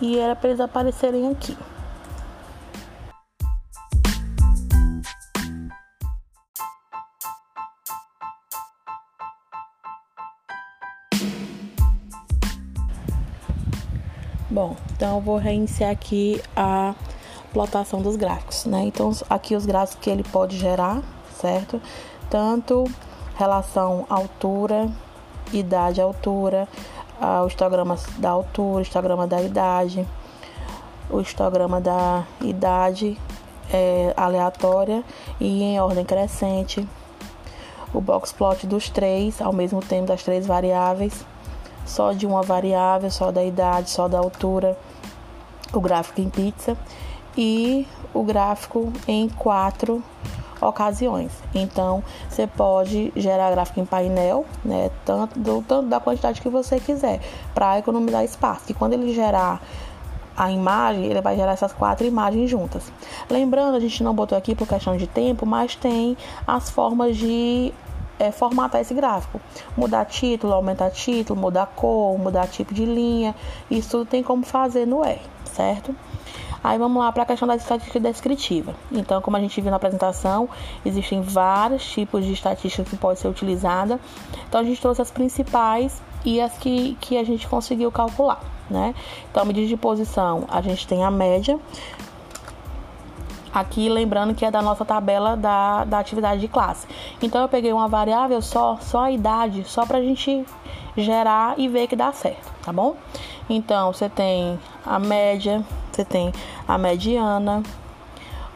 e 0.00 0.18
era 0.18 0.34
para 0.34 0.48
eles 0.48 0.60
aparecerem 0.60 1.30
aqui. 1.30 1.56
Bom, 14.60 14.76
então 14.94 15.16
eu 15.16 15.20
vou 15.22 15.38
reiniciar 15.38 15.90
aqui 15.90 16.38
a 16.54 16.94
plotação 17.50 18.02
dos 18.02 18.14
gráficos, 18.14 18.66
né? 18.66 18.82
Então 18.82 19.10
aqui 19.30 19.56
os 19.56 19.64
gráficos 19.64 20.02
que 20.02 20.10
ele 20.10 20.22
pode 20.22 20.58
gerar, 20.58 21.00
certo? 21.40 21.80
Tanto 22.28 22.84
relação 23.38 24.04
altura, 24.10 24.86
idade, 25.50 25.98
altura, 25.98 26.68
o 27.42 27.46
histograma 27.46 27.96
da 28.18 28.28
altura, 28.28 28.80
o 28.80 28.82
histograma 28.82 29.26
da 29.26 29.40
idade, 29.40 30.06
o 31.08 31.22
histograma 31.22 31.80
da 31.80 32.26
idade 32.42 33.18
é, 33.72 34.12
aleatória 34.14 35.02
e 35.40 35.62
em 35.62 35.80
ordem 35.80 36.04
crescente, 36.04 36.86
o 37.94 38.00
box 38.02 38.30
plot 38.30 38.66
dos 38.66 38.90
três, 38.90 39.40
ao 39.40 39.54
mesmo 39.54 39.80
tempo 39.80 40.08
das 40.08 40.22
três 40.22 40.46
variáveis, 40.46 41.24
só 41.90 42.12
de 42.12 42.26
uma 42.26 42.42
variável, 42.42 43.10
só 43.10 43.30
da 43.30 43.44
idade, 43.44 43.90
só 43.90 44.08
da 44.08 44.18
altura, 44.18 44.78
o 45.72 45.80
gráfico 45.80 46.20
em 46.20 46.30
pizza 46.30 46.76
e 47.36 47.86
o 48.14 48.22
gráfico 48.22 48.92
em 49.06 49.28
quatro 49.28 50.02
ocasiões. 50.60 51.32
Então, 51.54 52.02
você 52.28 52.46
pode 52.46 53.12
gerar 53.16 53.50
gráfico 53.50 53.80
em 53.80 53.84
painel, 53.84 54.44
né, 54.64 54.90
tanto, 55.04 55.38
do, 55.38 55.62
tanto 55.62 55.88
da 55.88 55.98
quantidade 55.98 56.40
que 56.40 56.48
você 56.48 56.78
quiser, 56.78 57.20
para 57.54 57.78
economizar 57.78 58.24
espaço. 58.24 58.64
E 58.68 58.74
quando 58.74 58.92
ele 58.92 59.12
gerar 59.12 59.60
a 60.36 60.50
imagem, 60.50 61.06
ele 61.06 61.20
vai 61.20 61.36
gerar 61.36 61.52
essas 61.52 61.72
quatro 61.72 62.06
imagens 62.06 62.48
juntas. 62.48 62.92
Lembrando, 63.28 63.76
a 63.76 63.80
gente 63.80 64.02
não 64.02 64.14
botou 64.14 64.36
aqui 64.36 64.54
por 64.54 64.66
questão 64.66 64.96
de 64.96 65.06
tempo, 65.06 65.44
mas 65.44 65.74
tem 65.74 66.16
as 66.46 66.70
formas 66.70 67.16
de 67.16 67.72
é, 68.20 68.30
formatar 68.30 68.80
esse 68.80 68.92
gráfico. 68.92 69.40
Mudar 69.76 70.04
título, 70.04 70.52
aumentar 70.52 70.90
título, 70.90 71.40
mudar 71.40 71.66
cor, 71.74 72.18
mudar 72.18 72.46
tipo 72.46 72.74
de 72.74 72.84
linha. 72.84 73.34
Isso 73.70 73.90
tudo 73.90 74.04
tem 74.04 74.22
como 74.22 74.44
fazer 74.44 74.86
no 74.86 75.02
R, 75.02 75.20
certo? 75.44 75.96
Aí 76.62 76.78
vamos 76.78 77.02
lá 77.02 77.10
para 77.10 77.22
a 77.22 77.26
questão 77.26 77.48
da 77.48 77.56
estatística 77.56 77.98
descritiva. 77.98 78.74
Então, 78.92 79.22
como 79.22 79.34
a 79.36 79.40
gente 79.40 79.58
viu 79.62 79.70
na 79.70 79.78
apresentação, 79.78 80.46
existem 80.84 81.22
vários 81.22 81.82
tipos 81.90 82.24
de 82.24 82.32
estatística 82.32 82.84
que 82.84 82.96
pode 82.96 83.18
ser 83.18 83.28
utilizada. 83.28 83.98
Então, 84.46 84.60
a 84.60 84.64
gente 84.64 84.78
trouxe 84.78 85.00
as 85.00 85.10
principais 85.10 86.02
e 86.22 86.38
as 86.38 86.52
que, 86.58 86.98
que 87.00 87.16
a 87.16 87.24
gente 87.24 87.48
conseguiu 87.48 87.90
calcular, 87.90 88.42
né? 88.68 88.94
Então, 89.30 89.42
medida 89.46 89.66
de 89.66 89.76
posição, 89.76 90.44
a 90.48 90.60
gente 90.60 90.86
tem 90.86 91.02
a 91.02 91.10
média. 91.10 91.58
Aqui, 93.52 93.88
lembrando 93.88 94.34
que 94.34 94.44
é 94.44 94.50
da 94.50 94.62
nossa 94.62 94.84
tabela 94.84 95.36
da, 95.36 95.84
da 95.84 95.98
atividade 95.98 96.40
de 96.40 96.48
classe. 96.48 96.86
Então, 97.20 97.42
eu 97.42 97.48
peguei 97.48 97.72
uma 97.72 97.88
variável 97.88 98.40
só, 98.40 98.78
só 98.80 99.04
a 99.04 99.10
idade, 99.10 99.64
só 99.64 99.84
pra 99.84 100.00
gente 100.00 100.44
gerar 100.96 101.58
e 101.58 101.68
ver 101.68 101.86
que 101.86 101.96
dá 101.96 102.12
certo, 102.12 102.52
tá 102.62 102.72
bom? 102.72 102.96
Então, 103.48 103.92
você 103.92 104.08
tem 104.08 104.58
a 104.86 104.98
média, 104.98 105.64
você 105.90 106.04
tem 106.04 106.32
a 106.68 106.78
mediana, 106.78 107.62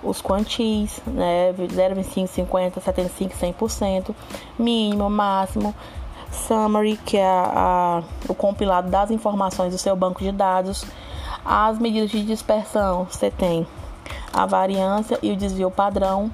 os 0.02 0.20
quantis, 0.20 1.00
né? 1.07 1.52
0,25, 1.52 2.26
50, 2.28 2.80
75, 2.80 3.35
100%, 3.35 4.14
mínimo, 4.59 5.11
máximo, 5.11 5.74
summary, 6.30 6.96
que 7.04 7.16
é 7.16 7.26
a, 7.26 7.52
a, 7.54 8.02
o 8.28 8.35
compilado 8.35 8.90
das 8.90 9.11
informações 9.11 9.72
do 9.72 9.78
seu 9.78 9.96
banco 9.96 10.22
de 10.22 10.30
dados, 10.30 10.85
as 11.44 11.78
medidas 11.78 12.11
de 12.11 12.24
dispersão, 12.24 13.07
você 13.11 13.30
tem 13.30 13.66
a 14.33 14.47
variância 14.47 15.19
e 15.23 15.31
o 15.31 15.37
desvio 15.37 15.71
padrão, 15.71 16.31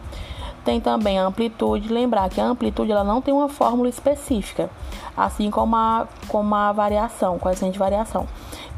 tem 0.64 0.80
também 0.80 1.18
a 1.18 1.24
amplitude, 1.24 1.92
lembrar 1.92 2.28
que 2.28 2.40
a 2.40 2.44
amplitude 2.44 2.92
ela 2.92 3.04
não 3.04 3.20
tem 3.20 3.32
uma 3.32 3.48
fórmula 3.48 3.88
específica, 3.88 4.68
assim 5.16 5.50
como 5.50 5.74
a, 5.76 6.06
como 6.28 6.54
a 6.54 6.72
variação, 6.72 7.38
coeficiente 7.38 7.74
de 7.74 7.78
variação. 7.78 8.26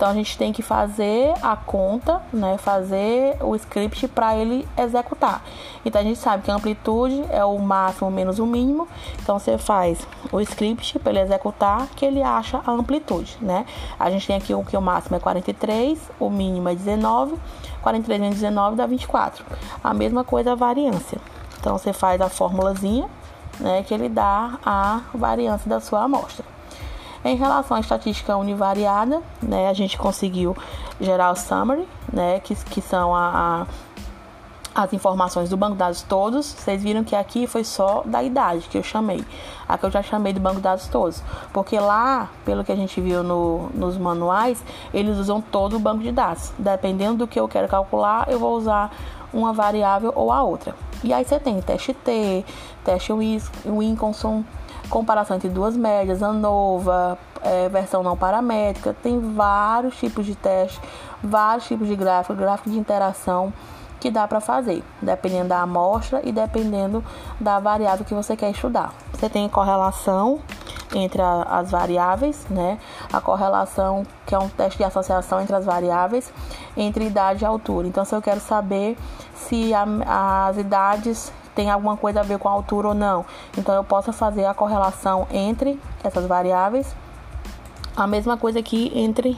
Então 0.02 0.10
a 0.10 0.14
gente 0.14 0.36
tem 0.36 0.52
que 0.52 0.62
fazer 0.62 1.32
a 1.40 1.54
conta, 1.54 2.20
né, 2.32 2.58
fazer 2.58 3.36
o 3.40 3.54
script 3.54 4.08
para 4.08 4.36
ele 4.36 4.66
executar. 4.76 5.44
Então 5.84 6.00
a 6.00 6.04
gente 6.04 6.18
sabe 6.18 6.42
que 6.42 6.50
a 6.50 6.56
amplitude 6.56 7.24
é 7.30 7.44
o 7.44 7.56
máximo 7.60 8.10
menos 8.10 8.40
o 8.40 8.44
mínimo. 8.44 8.88
Então 9.22 9.38
você 9.38 9.56
faz 9.56 10.04
o 10.32 10.40
script 10.40 10.98
para 10.98 11.12
ele 11.12 11.20
executar 11.20 11.86
que 11.94 12.04
ele 12.04 12.20
acha 12.20 12.60
a 12.66 12.72
amplitude, 12.72 13.38
né? 13.40 13.64
A 13.96 14.10
gente 14.10 14.26
tem 14.26 14.34
aqui 14.34 14.52
o 14.52 14.64
que 14.64 14.76
o 14.76 14.82
máximo 14.82 15.18
é 15.18 15.20
43, 15.20 15.96
o 16.18 16.28
mínimo 16.28 16.68
é 16.68 16.74
19, 16.74 17.36
43 17.80 18.20
menos 18.20 18.40
19 18.40 18.74
dá 18.74 18.86
24. 18.86 19.44
A 19.84 19.94
mesma 19.94 20.24
coisa 20.24 20.50
a 20.50 20.56
variância. 20.56 21.18
Então 21.60 21.78
você 21.78 21.92
faz 21.92 22.20
a 22.20 22.28
formulazinha, 22.28 23.08
né, 23.60 23.84
que 23.84 23.94
ele 23.94 24.08
dá 24.08 24.58
a 24.66 25.02
variância 25.14 25.70
da 25.70 25.78
sua 25.78 26.02
amostra. 26.02 26.51
Em 27.24 27.36
relação 27.36 27.76
à 27.76 27.80
estatística 27.80 28.36
univariada, 28.36 29.22
né, 29.40 29.68
a 29.68 29.72
gente 29.72 29.96
conseguiu 29.96 30.56
gerar 31.00 31.30
o 31.30 31.36
summary, 31.36 31.86
né, 32.12 32.40
que, 32.40 32.54
que 32.54 32.80
são 32.80 33.14
a, 33.14 33.66
a, 34.74 34.82
as 34.82 34.92
informações 34.92 35.48
do 35.48 35.56
banco 35.56 35.72
de 35.72 35.78
dados 35.78 36.02
todos. 36.02 36.46
Vocês 36.46 36.82
viram 36.82 37.04
que 37.04 37.14
aqui 37.14 37.46
foi 37.46 37.62
só 37.62 38.02
da 38.04 38.24
idade 38.24 38.66
que 38.68 38.76
eu 38.76 38.82
chamei. 38.82 39.24
Aqui 39.68 39.86
eu 39.86 39.90
já 39.90 40.02
chamei 40.02 40.32
do 40.32 40.40
banco 40.40 40.56
de 40.56 40.62
dados 40.62 40.88
todos. 40.88 41.22
Porque 41.52 41.78
lá, 41.78 42.28
pelo 42.44 42.64
que 42.64 42.72
a 42.72 42.76
gente 42.76 43.00
viu 43.00 43.22
no, 43.22 43.70
nos 43.72 43.96
manuais, 43.96 44.62
eles 44.92 45.16
usam 45.16 45.40
todo 45.40 45.76
o 45.76 45.78
banco 45.78 46.02
de 46.02 46.10
dados. 46.10 46.52
Dependendo 46.58 47.18
do 47.18 47.28
que 47.28 47.38
eu 47.38 47.46
quero 47.46 47.68
calcular, 47.68 48.28
eu 48.28 48.40
vou 48.40 48.56
usar 48.56 48.90
uma 49.32 49.52
variável 49.52 50.12
ou 50.14 50.32
a 50.32 50.42
outra. 50.42 50.74
E 51.04 51.12
aí 51.12 51.24
você 51.24 51.38
tem 51.38 51.60
teste 51.60 51.94
T, 51.94 52.44
teste 52.84 53.12
Winconson, 53.64 54.44
comparação 54.92 55.38
entre 55.38 55.48
duas 55.48 55.74
médias, 55.74 56.22
ANOVA, 56.22 57.18
é, 57.42 57.66
versão 57.70 58.02
não 58.02 58.14
paramétrica, 58.14 58.94
tem 59.02 59.18
vários 59.32 59.96
tipos 59.96 60.26
de 60.26 60.34
teste, 60.34 60.78
vários 61.24 61.66
tipos 61.66 61.88
de 61.88 61.96
gráfico, 61.96 62.34
gráfico 62.34 62.68
de 62.68 62.78
interação 62.78 63.50
que 63.98 64.10
dá 64.10 64.28
para 64.28 64.38
fazer, 64.38 64.84
dependendo 65.00 65.48
da 65.48 65.62
amostra 65.62 66.20
e 66.22 66.30
dependendo 66.30 67.02
da 67.40 67.58
variável 67.58 68.04
que 68.04 68.12
você 68.12 68.36
quer 68.36 68.50
estudar. 68.50 68.92
Você 69.14 69.30
tem 69.30 69.48
correlação 69.48 70.40
entre 70.94 71.22
a, 71.22 71.42
as 71.42 71.70
variáveis, 71.70 72.44
né? 72.50 72.78
A 73.10 73.18
correlação, 73.18 74.04
que 74.26 74.34
é 74.34 74.38
um 74.38 74.48
teste 74.50 74.76
de 74.76 74.84
associação 74.84 75.40
entre 75.40 75.56
as 75.56 75.64
variáveis, 75.64 76.30
entre 76.76 77.06
idade 77.06 77.44
e 77.44 77.46
altura. 77.46 77.86
Então, 77.86 78.04
se 78.04 78.14
eu 78.14 78.20
quero 78.20 78.40
saber 78.40 78.98
se 79.34 79.72
a, 79.72 80.48
as 80.48 80.58
idades 80.58 81.32
tem 81.54 81.70
alguma 81.70 81.96
coisa 81.96 82.20
a 82.20 82.22
ver 82.22 82.38
com 82.38 82.48
a 82.48 82.52
altura 82.52 82.88
ou 82.88 82.94
não. 82.94 83.24
Então 83.56 83.74
eu 83.74 83.84
posso 83.84 84.12
fazer 84.12 84.44
a 84.44 84.54
correlação 84.54 85.26
entre 85.30 85.80
essas 86.02 86.26
variáveis. 86.26 86.94
A 87.96 88.06
mesma 88.06 88.36
coisa 88.36 88.58
aqui 88.58 88.90
entre 88.94 89.36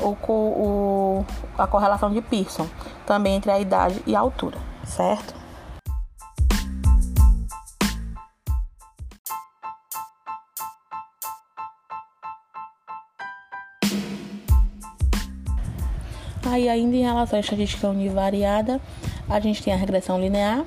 o, 0.00 0.16
o, 0.28 1.24
a 1.58 1.66
correlação 1.66 2.12
de 2.12 2.20
Pearson, 2.20 2.66
também 3.06 3.36
entre 3.36 3.50
a 3.50 3.58
idade 3.58 4.02
e 4.06 4.14
a 4.14 4.20
altura, 4.20 4.58
certo? 4.84 5.34
Aí 16.46 16.68
ainda 16.68 16.94
em 16.94 17.02
relação 17.02 17.36
à 17.36 17.40
estatística 17.40 17.88
univariada, 17.88 18.80
a 19.28 19.40
gente 19.40 19.62
tem 19.62 19.72
a 19.72 19.76
regressão 19.76 20.20
linear 20.20 20.64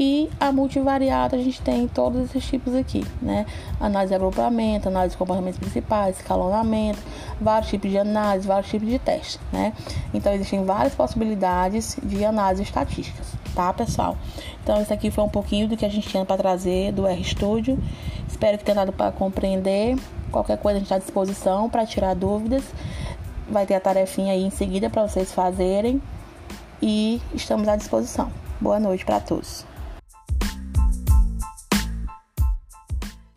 e 0.00 0.30
a 0.40 0.50
multivariada 0.50 1.36
a 1.36 1.38
gente 1.38 1.60
tem 1.60 1.86
todos 1.86 2.22
esses 2.22 2.42
tipos 2.46 2.74
aqui, 2.74 3.04
né? 3.20 3.44
Análise 3.78 4.08
de 4.08 4.14
agrupamento, 4.14 4.88
análise 4.88 5.12
de 5.12 5.18
comportamentos 5.18 5.60
principais, 5.60 6.16
escalonamento, 6.16 6.98
vários 7.38 7.68
tipos 7.68 7.90
de 7.90 7.98
análise, 7.98 8.48
vários 8.48 8.70
tipos 8.70 8.88
de 8.88 8.98
testes, 8.98 9.38
né? 9.52 9.74
Então 10.14 10.32
existem 10.32 10.64
várias 10.64 10.94
possibilidades 10.94 11.98
de 12.02 12.24
análise 12.24 12.62
estatísticas, 12.62 13.34
tá, 13.54 13.74
pessoal? 13.74 14.16
Então 14.64 14.80
esse 14.80 14.90
aqui 14.90 15.10
foi 15.10 15.22
um 15.22 15.28
pouquinho 15.28 15.68
do 15.68 15.76
que 15.76 15.84
a 15.84 15.90
gente 15.90 16.08
tinha 16.08 16.24
para 16.24 16.38
trazer 16.38 16.92
do 16.92 17.06
RStudio. 17.06 17.78
Espero 18.26 18.56
que 18.56 18.64
tenha 18.64 18.76
dado 18.76 18.92
para 18.92 19.12
compreender. 19.12 19.98
Qualquer 20.32 20.56
coisa 20.56 20.76
a 20.76 20.78
gente 20.78 20.86
está 20.86 20.96
à 20.96 20.98
disposição 20.98 21.68
para 21.68 21.84
tirar 21.84 22.14
dúvidas. 22.14 22.64
Vai 23.50 23.66
ter 23.66 23.74
a 23.74 23.80
tarefinha 23.80 24.32
aí 24.32 24.44
em 24.44 24.50
seguida 24.50 24.88
para 24.88 25.06
vocês 25.06 25.30
fazerem 25.30 26.00
e 26.82 27.20
estamos 27.34 27.68
à 27.68 27.76
disposição. 27.76 28.30
Boa 28.60 28.80
noite 28.80 29.04
para 29.04 29.20
todos. 29.20 29.69